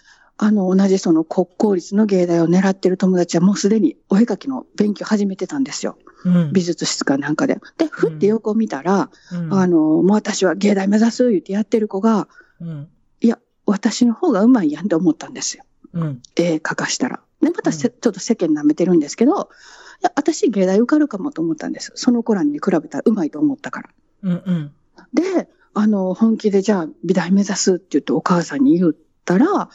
[0.42, 5.98] あの、同じその国公立の芸大を狙ってる友達はもうすでにお絵描きの勉強始めてたんですよ。
[6.24, 6.54] うん。
[6.54, 7.60] 美術室かなんかで。
[7.78, 9.54] で、ふって横を見たら、うん。
[9.54, 12.30] あの、もう私は芸大目指す言ってやってる子が、
[12.62, 12.88] うん。
[13.20, 15.66] いや、私の方がうまいやんって思ったんですよ。
[15.92, 16.22] うん。
[16.38, 17.20] 絵描かしたら。
[17.42, 19.36] で、またせ、ちょっと世間舐めてるんですけど、い
[20.04, 21.92] や、私芸大受かるかもと思ったんです。
[21.96, 23.90] その子らに比べたらうまいと思ったから。
[24.24, 24.32] うん。
[24.32, 24.72] うん。
[25.14, 28.94] で、あの、本気でじゃあ美大目指すって言ってお母さんに言っ
[29.26, 29.70] たら、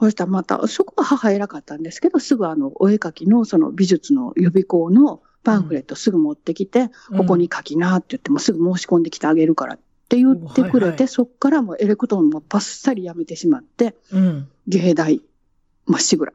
[0.00, 9.78] そしたらまた、そこは母偉かったんですけど、すぐあの、お絵描きのその美術の予備校のパンフレットすぐ持ってきて、うんここに書きなって言ってもすぐ申し込んできてあげるからっ
[10.08, 14.48] て言ってくれて、はいはいそっからもうエレクトーンもバッサリやめてしまって、うん。
[14.66, 15.22] 芸大
[15.86, 16.32] まっしぐら。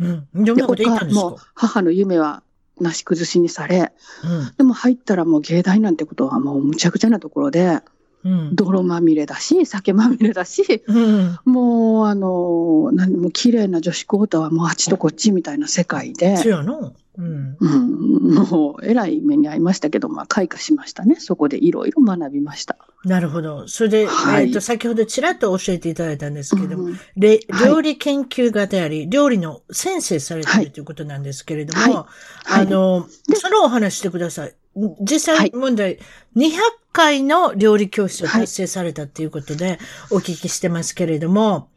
[0.00, 0.44] うん。
[0.44, 2.42] ですも母の夢は
[2.80, 3.92] なし崩しにされ、
[4.24, 4.56] うん。
[4.56, 7.80] でも入ったらもう芸大なんてことはもうむちゃくちゃなところで、
[8.24, 8.56] うん。
[8.56, 11.38] 泥まみれだし、酒まみれだし、うん。
[11.44, 16.94] もうあの、何も綺麗な女子高とはもうあっちとこっちみたいな世界で、そうやの。
[17.18, 17.56] うん。
[17.60, 21.16] うん、もう、えらい目に遭いましたけど、まあ、開花しましたね。
[21.18, 22.76] そこでいろいろ学びました。
[23.04, 23.66] なるほど。
[23.66, 31.94] それで、はいえっと、先ほどちらっと教えていただいたんですけれども、うん料理研究家であり、料理の先生されているということなんですけれども、
[32.44, 34.54] はいあの、そのお話してください。
[34.76, 35.98] 実際はい問題、
[36.36, 36.52] 200
[36.92, 39.78] 回の料理教室を達成されたということで
[40.10, 41.68] お聞きしてますけれども、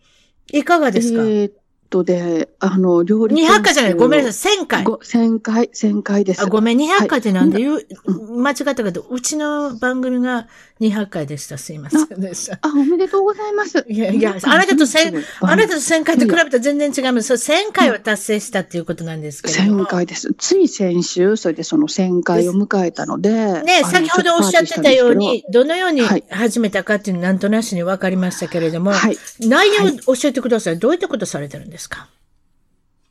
[0.52, 1.54] いかがですか、えーっ
[1.90, 4.84] とで、あの、料理 ?200 回じゃない、ごめんなささい、1000回。
[4.84, 6.42] 1000回、1000回です。
[6.42, 10.48] あごめん、200回ってなんで言う、う間違ったけど、うちの番組が
[10.90, 11.58] 200回でした。
[11.58, 12.60] すいませんでした。
[12.62, 13.86] あ、おめでとうございます。
[13.88, 17.38] いやいや、あなたと千、あなたと1000回と比べたら全然違います。
[17.38, 19.86] そう1000回は達成したっていうことなんですけれども。
[19.86, 20.34] 1000回です。
[20.38, 23.64] つい先週、それでその1000回を迎えたので。
[23.64, 25.16] ね、先ほどおっしゃってたよう。
[25.16, 29.18] に、どのようにはい始めたかっていうのなんとなしに分かりましたけれども、はい。
[29.40, 30.80] 内容を教えてください。
[30.80, 32.10] どういったことされてるんですか？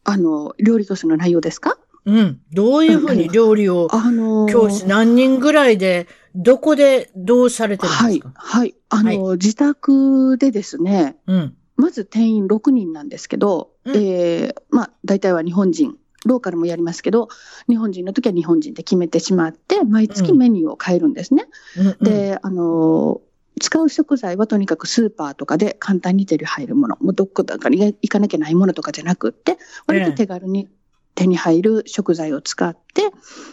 [0.04, 1.78] あの、料理教室の内容ですか？
[2.04, 2.40] うん。
[2.52, 8.74] どういうふうに料理を、あのー教室何人ぐらいで、どこでどうされてるんはいですか、、はい。
[8.88, 11.56] あの、自宅でですね、うん。
[11.76, 17.28] まず定員6人なんですけど、うんえーまあ、大体は日本人、ローカルもやりますけど、
[17.68, 21.46] 日本人の時は日本人で決めてしまって、毎月メニューを変えるんですね。
[21.76, 30.68] うんうん、で、あのー使う食材はとにかくスーパーとかで簡単に手に入るもの、もうどこだかに行かなきゃないものとかじゃなくって、割と手軽に
[31.14, 33.10] 手に入る食材を使って、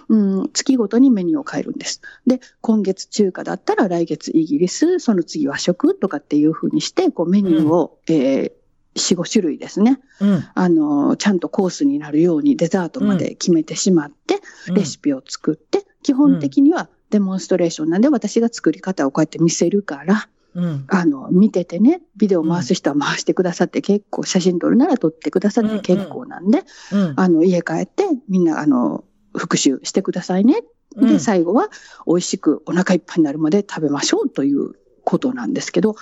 [0.07, 2.01] うん、月ごとにメニューを変えるんです。
[2.25, 8.51] で、今月中華だったら来月イギリス、その次和食とかっていう風にして、こうメニューを、えー
[8.95, 9.99] 4、5種類ですね。
[10.19, 14.35] うんあのーちゃんとコースになるようにデザートまで決めてしまって、
[14.67, 20.85] うんレシピを作って、基本的にはデモンストレーションなんで私が作り方をこうやって見せるから、うん。
[20.87, 27.13] あの、見ててね、ビデオ回す人は回してくださって結構、写真撮るなら撮ってくださって結構なんで、うん。
[27.15, 29.03] あの、家帰ってみんな、あの、
[29.35, 30.63] 復習してくださいね。
[30.95, 31.69] で、うん最後は
[32.07, 34.73] 美味しくお腹いっぱいになるまで食べましょうという
[35.03, 35.95] ことなんですけど、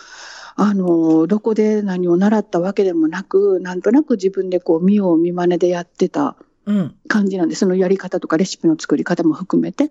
[0.55, 6.46] あの、どこで何を習ったわけでもなく、なんとなく自分でこう見よう見真似でやってたうん。
[7.07, 9.89] 感じなんで、そのやり方とかレシピの作り方も含めて、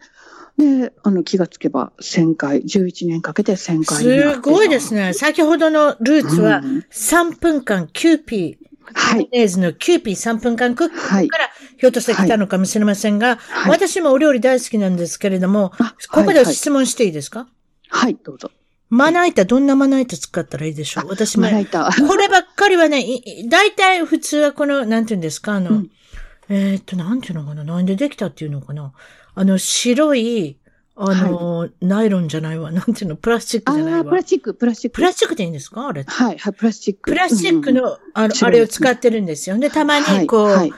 [0.59, 5.13] で、あの、気がつけば1000回、11年かけて1000回すごいですね。
[5.13, 6.79] 先ほどのルーツはうん。
[6.91, 8.67] 3分間キューピー、
[9.11, 9.29] マヨはい。
[9.33, 11.29] ネーズのキューピー3分間クックはい。
[11.29, 13.71] からひょっとして来たのかもしれませんが、はい。
[13.71, 16.55] 私もお料理大好きなんですけれども、あここではい。
[16.55, 17.49] 質問していいですか、
[17.91, 18.51] はい、どうぞ。
[18.89, 21.09] まな板、どんなまな板使ったらいいでしょう？
[21.09, 21.91] 私もま、な板。
[22.09, 25.91] こればっかりはね、いい大体普通はこの、なんて言うんですかあの、うん
[26.49, 28.93] えーっと、なんていうのかななんでできたっていうのかな
[29.35, 30.57] あの、白い、
[30.95, 32.71] あの、ナイロンじゃないわ。
[32.73, 33.17] なんていうの？
[33.17, 34.23] プラスチックじゃないわプラ。
[34.23, 34.95] スチック、プラスチック。
[34.95, 35.89] プラスチックでいいんですか？
[35.89, 36.05] あれ。
[36.05, 37.11] はい、はい、プラスチック。
[37.11, 39.59] プラスチックうんの、あの、あれを使ってるんですよ。
[39.59, 40.73] で、たまに、こう、はいはい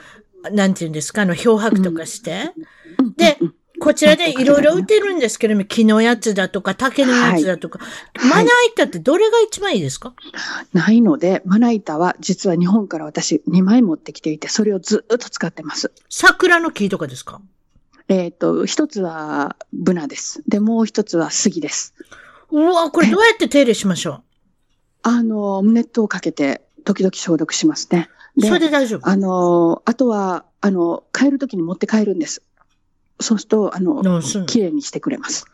[0.53, 1.23] なんて言うんですか？
[1.23, 2.51] あの、漂白とかして。
[2.97, 7.85] うんでうんこちらでいろいろ売ってるんですけども、木のやつだとか、竹のやつだとか、は
[8.25, 10.13] いまな板ってどれが一番いいですか？
[10.73, 15.91] ないので、まな板は実は日本から私2枚持ってきていて、それをずっと使ってます。
[16.09, 17.41] 桜の木とかですか？
[18.07, 20.41] えっ、と、一つはブナです。
[20.47, 21.93] で、もう一つは杉です。
[22.51, 24.23] うわ、これどうやって手入れしましょ
[25.03, 28.09] あの、ネットをかけて、時々消毒しますね。
[28.35, 29.07] うそれで大丈夫？
[29.07, 32.41] あの、あとは、あの、帰るときに持って帰るんです。
[33.19, 35.45] そうすると、あの綺麗にしてくれます。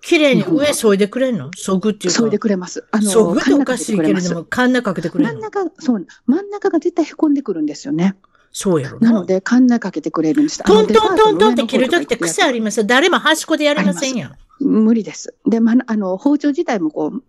[0.00, 1.50] 綺麗に上削いでくれんの？
[1.50, 2.18] 削ぐっていうか。
[2.18, 2.86] そいでくれます。
[2.92, 4.40] あの、削ぐっておかしいけれども。
[4.40, 5.32] も、カンナかけてくれんの？
[5.34, 8.16] 真ん中、そう、真ん中が絶対凹んでくるんですよね。
[8.52, 10.62] そうやろなので、カンナかけてくれるんです。
[10.62, 12.80] トントントントンって切るときって癖あります？
[12.80, 12.86] よ。
[12.86, 14.36] 誰も端っこでやりませんやん。
[14.60, 15.34] 無理です。
[15.46, 17.22] で、ま、あの、包丁自体もこう、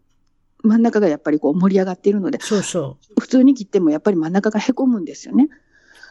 [0.68, 5.50] 真ん中がやっぱりこう盛り上がっているので、そうそ普通に切ってもやっぱり真ん中が凹むんですよね。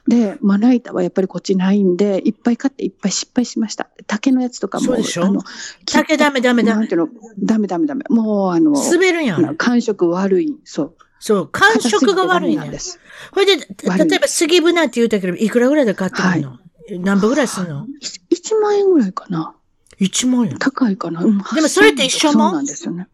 [0.08, 3.88] で、まな板はやっぱりこっちないんで、いっぱい買っていっぱい失敗しました。
[4.06, 5.42] 竹のやつとかも、あの、
[5.84, 8.04] 竹ダメダメダメなんていうの、ダメダメダメ。
[8.08, 8.74] もう、あの、う。
[8.74, 9.56] 滑るやん。
[9.56, 10.56] 感触悪い。
[10.64, 10.94] そう。
[11.20, 12.78] そう、感触が悪いねんで。
[12.78, 12.98] す。
[13.32, 16.58] ほいで、例えば杉船って言うたけど、いくらぐらいで買ってくるの、
[17.00, 17.86] 何本ぐらいするの
[18.30, 19.54] ？1万円ぐらいかな。
[20.00, 20.58] ?1 万円。
[20.58, 21.22] 高いかな。
[21.22, 22.32] うんでもそれって一緒も？
[22.32, 23.08] そうなんですよね。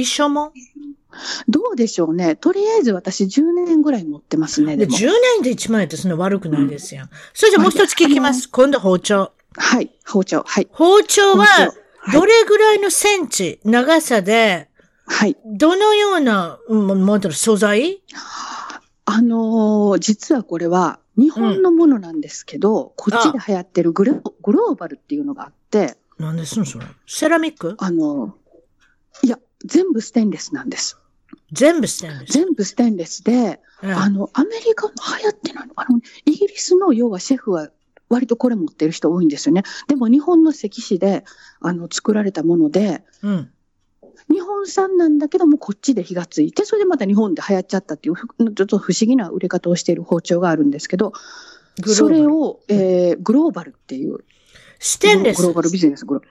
[0.00, 0.52] 一緒も？
[1.48, 2.36] どうでしょうね。
[2.36, 4.76] とりあえず私10年ぐらい持ってますね。
[4.76, 5.06] で、でも10
[5.40, 7.06] 年で1万円ってそんな悪くないですよ。
[7.34, 8.48] それじゃもう一つ聞きます。
[8.48, 9.32] 今度包丁。
[9.56, 9.90] はい。
[10.06, 10.44] 包丁。
[10.46, 10.68] はい。
[10.72, 11.70] 包丁は、はい
[12.14, 14.70] どれぐらいのセンチ、長さで、
[15.06, 15.36] はい。
[15.44, 18.02] どのような、うんもう素材？
[19.04, 26.86] あのー実はこれは日本のものなんですけど、こっちで流行ってるグログローバルっていうのがあって、なんですのそれ。
[27.06, 27.76] セラミック？
[27.78, 30.98] あのーいや、全部ステンレスなんです。
[31.52, 32.32] 全部ステンレス。
[32.32, 37.70] 全部ステンレスで、うんあの、アメリカも流行ってないのあの、イギリスの要はシェフは
[38.08, 39.62] 割とこれ持ってる人多いんですよね。
[39.88, 41.24] でも日本の石紙で、
[41.60, 43.50] あの、作られたもので、うん。
[44.30, 51.12] 日本産なんだけどもこっちで火がついて、それでまた日本で流行っちゃったっていう、ふちょっと不思議な売れ方をしている包丁があるんですけど、
[51.86, 54.18] それを、えー、グローバルっていう、
[54.78, 56.22] ステンレスグローバルビジネス、グロ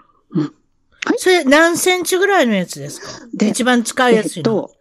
[1.18, 3.28] それ何センチぐらいのやつですか？
[3.34, 4.52] で一番使いえやすいの。
[4.66, 4.76] っと、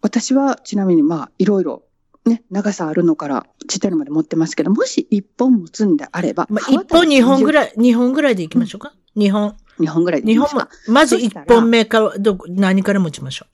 [0.00, 1.82] 私はちなみにまあ、いろいろ、
[2.24, 7.52] ね、長さあるのからちっちゃいのまで持ってますけど、もし一本持つんであれば、まあ、一本二本ぐい。
[7.52, 8.94] らい、二本ぐらいでいきましょうか？
[9.14, 9.56] 二本。
[9.78, 13.46] 二本ぐらいでい二本きますかも。、まず一本目から、どこ、何から持ちましょ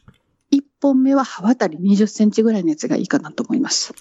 [0.50, 3.94] 一本目は刃渡り20センチぐらいのやつがいいかなと思います。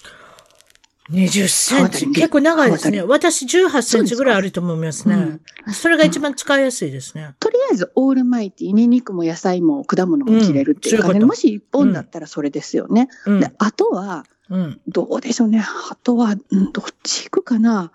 [1.10, 1.12] う。
[1.12, 2.06] 20センチ。
[2.10, 3.00] 結構長いですね。
[3.00, 5.38] 刃私18センチぐらいあると思いますね。
[5.72, 7.34] それが一番使いやすいですね。
[7.40, 13.08] とりあえずオールマイティに肉も野菜も果物も切れるっていう感じで、うんもし一本だったらそれですよね。
[13.26, 13.50] うんで、。
[13.58, 14.80] あとは、うん。
[14.88, 15.64] どうでしょうね。
[15.90, 17.92] あとは、うんどっち行くかな？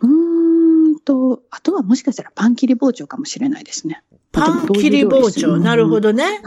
[0.00, 0.08] うー
[0.96, 4.02] んと、あとはもしかしたらパン切り包丁かもしれないですね。
[4.32, 5.58] パン切り包丁。
[5.58, 6.08] なるほど。
[6.08, 6.40] どね。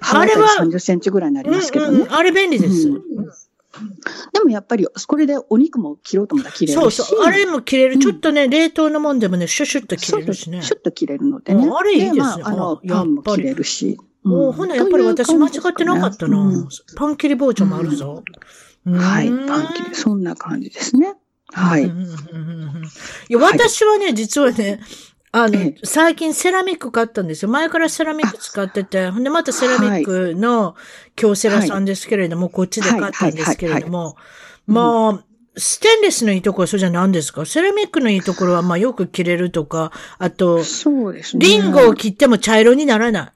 [0.00, 2.00] あれはは30センチぐらいになりうんますけどね。
[2.00, 2.12] うん。
[2.12, 2.90] あれ便利です。
[3.78, 3.90] うん
[4.32, 6.96] でもやっぱり、これでお肉も切ろうと思ったら切れるし。
[6.96, 7.20] そうそう。
[7.24, 7.94] あれも切れる。
[7.94, 11.66] うんちょっとね、冷凍のもんでもね、シュシュッと切れるしねシュッと切れるのでね。
[11.66, 13.98] うんあれいいですねまあ、あの、あやっぱりパンも切れるし。
[14.24, 16.38] おうんほな、やっぱり私間違ってなかったな。
[16.38, 18.22] うんパン切り包丁もあるぞ。
[18.86, 21.14] はい、うんパン切り、そんな感じですね。
[21.52, 21.84] はい。
[21.84, 22.84] うんうんうんうんうん
[23.28, 24.80] いや、私はね、実はね、
[25.32, 27.50] あのええ、最近セラミック買ったんですよ。
[27.50, 30.74] 前からセラミック使ってて、ほんでまたセラミックの
[31.14, 34.16] 京セラさんですけれども、こっちで買ったんですけれども、
[34.66, 35.24] まあ、
[35.56, 37.46] ステンレスのいいところはそれじゃ何ですか？
[37.46, 41.46] セラミックのいいところは、まあよく切れるとか、あと、そうですね。
[41.46, 43.32] リンゴを切っても茶色にならない。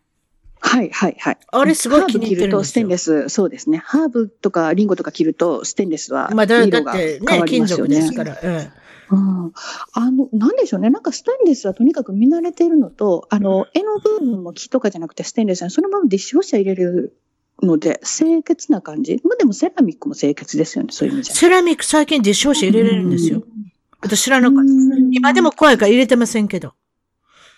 [0.66, 1.38] はい、はい、はい。
[1.52, 2.98] あれすごい気に入ってる切るとスですよテンレ。
[2.98, 3.78] ス、そうですね。
[3.78, 8.00] ハーブとかリンゴとか切るとステンレスはまあだ、だ色がってね、変わり金ますよね。
[8.00, 8.38] 属ですから。
[8.42, 9.52] ええうん。
[9.92, 10.90] あの、なんでしょうね。
[10.90, 17.16] なんかステンレスはとにかく見慣れているのと、あの、絵の部分も木とかじゃなくてステンレスはそのままディッシュウォッシャー入れる
[17.62, 19.20] ので、清潔な感じ。
[19.24, 20.92] まあでもセラミックも清潔ですよね。
[20.92, 21.34] そういう意味じゃ。
[21.34, 23.42] セラミック最近ディッシュウォッシャー入れれるんですよ。
[24.00, 24.60] 私知らなかった。
[24.62, 26.74] うん今でも怖いから入れてませんけど。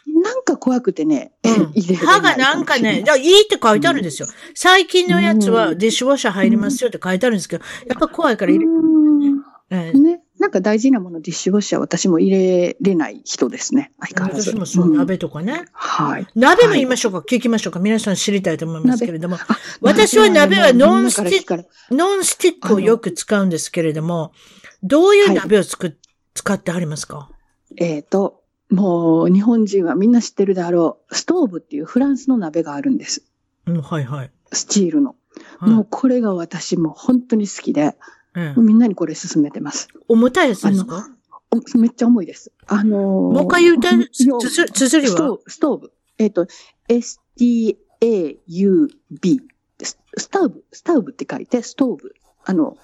[0.06, 4.28] なんか怖くてね、うん入れ歯がなんかね、いいって書いてあるんですよ。
[4.54, 10.22] 最近のやつはディッシュウォッシャー入りますよって書いてあるんですけど、やっぱ怖いから入れ、うんええね。
[10.46, 13.90] なんか大事なものディッシュウォッシャー私も入れれない人ですね。
[13.98, 14.50] 相変わらず。
[14.50, 15.64] 私もそう、ん鍋とかね。
[15.72, 16.26] はい。
[16.36, 17.80] 鍋も言いましょうか、聞きましょうか。
[17.80, 19.34] 皆さん知りたいと思いますけれども。
[19.34, 19.40] あ
[19.80, 21.68] 私は鍋はノンスティックク。
[21.90, 24.30] ノンスティックをよく使うんですけれども、
[24.84, 25.98] どういう鍋をつく、
[26.34, 27.28] 使ってはりますか？
[27.76, 33.24] えっ、と、もう日本人はみんな知ってるであろう、ストーブっていうフランスの鍋があるんです。
[33.66, 34.30] うん、はいはい。
[34.52, 35.08] スチールの。
[35.08, 35.16] はい
[35.60, 37.94] もうこれが私も本当に好きで、
[38.36, 39.88] ええみんなにこれ勧めてます。
[40.08, 41.08] 重たいやつですか
[41.50, 42.52] おめっちゃ重いです。
[42.66, 43.00] あのー
[43.32, 45.38] もう一回言うて、つづ綴りは？
[45.46, 45.92] ストーブ。
[46.18, 46.46] えっ、と、
[46.88, 47.80] S-T-A-U-B。
[49.82, 52.14] ススターブ、スターブって書いて、ストーブ。
[52.44, 52.76] あの、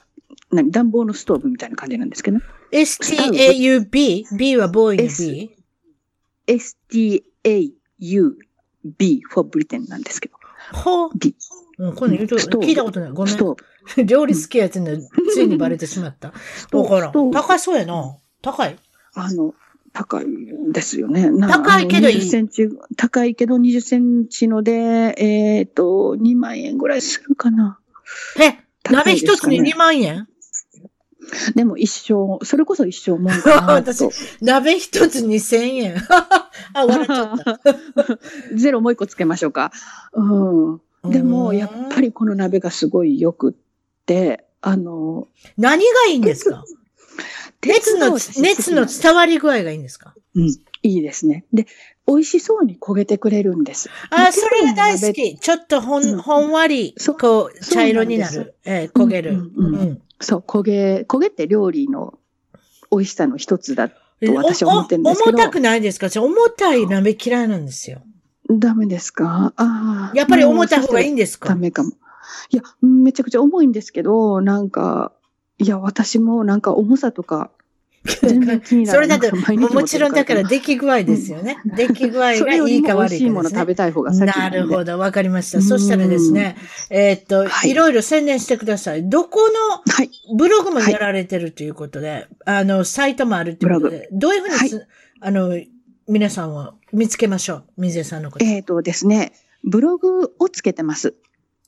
[0.51, 2.45] 何、暖房のストーブみたいな感じなんですけどね。
[2.71, 4.27] ?S-T-A-U-B?
[4.37, 5.57] B はボーイの S B?
[6.47, 7.73] S-T-A-U-B
[9.31, 10.37] for Britain なんですけど。
[10.73, 11.11] ほう。
[11.79, 13.11] うん、この言うと聞いたことない。
[13.13, 13.37] ごめん。
[14.07, 14.97] 料理好きやつの
[15.33, 16.33] ついにバレてしまった。
[16.71, 17.13] トだから？
[17.13, 18.17] 高そうやな。
[18.41, 18.79] 高い。
[19.15, 19.55] あの、
[19.93, 21.31] 高いんですよね。
[21.31, 27.79] な高いけどいいあの20センチ、高いけど20センチので、えっ、と、2万円ぐらいするかな。
[28.41, 30.29] え、高鍋一つに2万円？
[31.55, 34.11] でも一生、それこそ一生もんかな 私と。
[34.41, 35.97] 鍋一つ2000円。
[36.75, 37.61] あ、笑っちゃった。
[38.55, 39.73] ゼロもう一個つけましょうか。
[40.13, 40.23] う
[41.09, 41.11] ん。
[41.11, 43.55] でも、やっぱりこの鍋がすごい良くっ
[44.07, 46.65] て、あの、何がいいんですか？
[47.65, 50.15] 熱の、熱の伝わり具合がいいんですか？
[50.35, 51.45] うん、いいですね。
[51.53, 51.67] で、
[52.07, 53.89] 美味しそうに焦げてくれるんです。
[54.11, 55.37] あ、それが大好き。
[55.37, 58.51] ちょっとほうんん、ほんわり、こう、茶色になそうな。
[58.73, 59.33] えー焦げる。
[59.33, 62.19] うんうんうんそう、焦げ、焦げって料理の
[62.91, 63.89] 美味しさの一つだ。
[63.89, 63.97] と
[64.35, 66.09] 私は思ってるんですけ重たくないですか？
[66.09, 68.03] 私重たい鍋嫌いなんですよ。
[68.49, 69.53] ダメですか？
[69.57, 70.17] ああ。
[70.17, 71.49] やっぱり重たい方がいいんでですか？
[71.49, 71.91] ダメかも。
[72.51, 75.13] いや、めちゃくちゃ重いんですけど、なんか、
[75.59, 77.51] いや、私もなんか重さとか、
[78.05, 81.59] それだともちろんだから出来具合ですよね。
[81.65, 83.51] 出来具合そがいいか悪味しいもの。
[83.51, 85.63] 食べたい方が先なるほど、わかりました。
[85.63, 86.57] そしたらですね、
[86.91, 89.09] えーっと、はいいろいろ宣伝してください。
[89.09, 90.11] どこのはい。
[90.37, 94.89] ブログもやられてるということで、あの、サイトもあるということで、どういうふうにす、
[95.21, 95.57] あの、
[96.09, 97.65] 皆さんを見つけましょう。
[97.79, 98.45] 水江さんのこと。
[98.45, 99.33] えっ、とですね、
[99.63, 101.15] ブログをつけてます。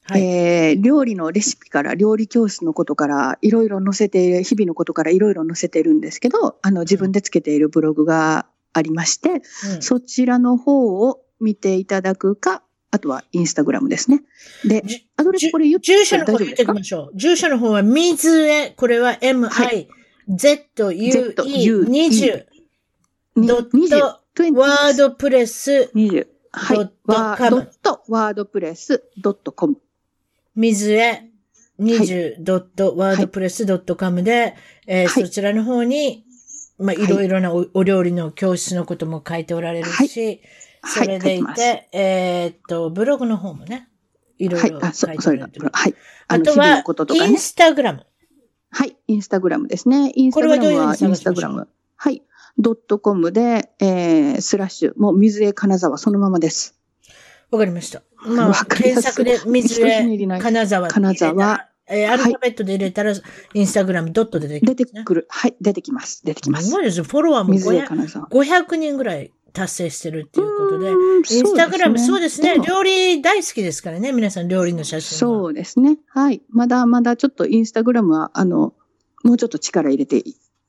[0.06, 0.22] はい。
[0.22, 14.22] えー料理のレシピから、料理教室のことから、いろいろ載せて、日々のことからいろいろ載せてるんですけど、あの、自分でつけているブログがありまして、うんそちらの方を見ていただくか、あとはインスタグラムですね。
[14.64, 16.72] でじ、アドレじスこれ言って住所の方言って大丈夫ですか？
[16.72, 17.16] いきましょう。
[17.16, 19.86] 住所の方は、水江、これは MIZUE20、
[20.28, 22.44] ドット20
[23.36, 26.26] 20ワードプレス、20。
[26.52, 26.76] はい。
[26.76, 29.76] ドットワー com ドットワードプレスドットコム。
[30.56, 31.30] 水江
[31.80, 34.54] 20.wordpress.com で、
[34.86, 36.24] えーはいそちらの方に、
[36.78, 40.42] まあ、はいいろいろなおお料理の教室のことも書いておられるし、
[40.84, 43.88] それでいてますて、えーっと、ブログの方もね、
[44.38, 44.80] いろいろ。
[44.80, 45.70] 書いておられてる。。
[45.72, 45.94] はい。
[46.28, 46.82] あとは
[47.14, 47.38] イン。
[47.38, 48.06] スタグラム。
[48.70, 48.96] はい。
[49.06, 50.12] インスタグラムですね。
[50.14, 51.68] インスタグラムはどううインスタグラム。
[51.96, 52.22] はい。
[52.58, 56.78] ドットコムで、えー、スラッシュ、もう水江金沢そのままです。
[57.54, 58.02] わかりました。
[58.26, 60.02] まあ、検索で水江
[60.40, 60.88] 金沢。
[60.88, 63.12] 金沢えーアルファベットで入れたら、
[63.52, 65.04] インスタグラムドットで出て出てきますね。
[65.04, 65.26] くる。
[65.28, 65.54] はい。
[65.60, 66.24] 出てきます。
[66.24, 66.72] 出てきますす。
[66.72, 67.02] ごいです。
[67.02, 68.26] フォロワーも水江500金沢。
[68.28, 72.56] 500人ぐらい達成してるっていうことで、インスタグラム、そうですね。
[72.56, 74.12] も料理大好きですからね。
[74.12, 75.34] 皆さん料理の写真は。
[75.34, 75.98] そうですね。
[76.08, 76.42] はい。
[76.48, 78.72] まだまだちょっとインスタグラムは、あの、
[79.22, 80.22] もうちょっと力入れて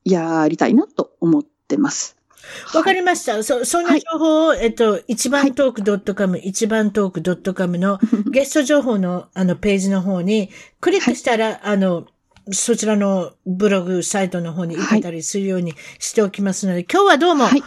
[0.04, 2.15] やりたいなと思ってます。
[2.74, 3.42] わかりました。
[3.44, 8.00] そ、そんな情報を、えっと、一番トーク .com、一番トーク .com の
[8.32, 12.08] ゲスト情報のあのページの方にクリックしたら、あの、
[12.52, 17.64] そちらのブログサイトの方に行けたりするようにしておきますので、今日はどうもはい。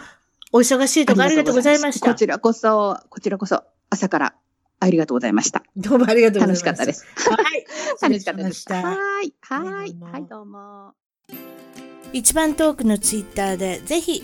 [0.51, 2.09] お忙しいところありがとうございました。
[2.09, 4.35] こちらこそ、こちらこそ、朝から
[4.79, 5.63] ありがとうございました。
[5.75, 6.71] どうもありがとうございました。
[6.71, 7.05] 楽しかったです。
[7.29, 7.65] はい。
[8.01, 8.65] 楽しかったです。
[8.71, 8.79] は
[9.21, 9.33] い。
[9.41, 10.93] はいはい、どうも。
[12.13, 14.23] 一番トークのツイッターでぜひ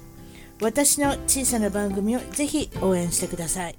[0.61, 3.75] 私の小さな番組をぜひ応援してください。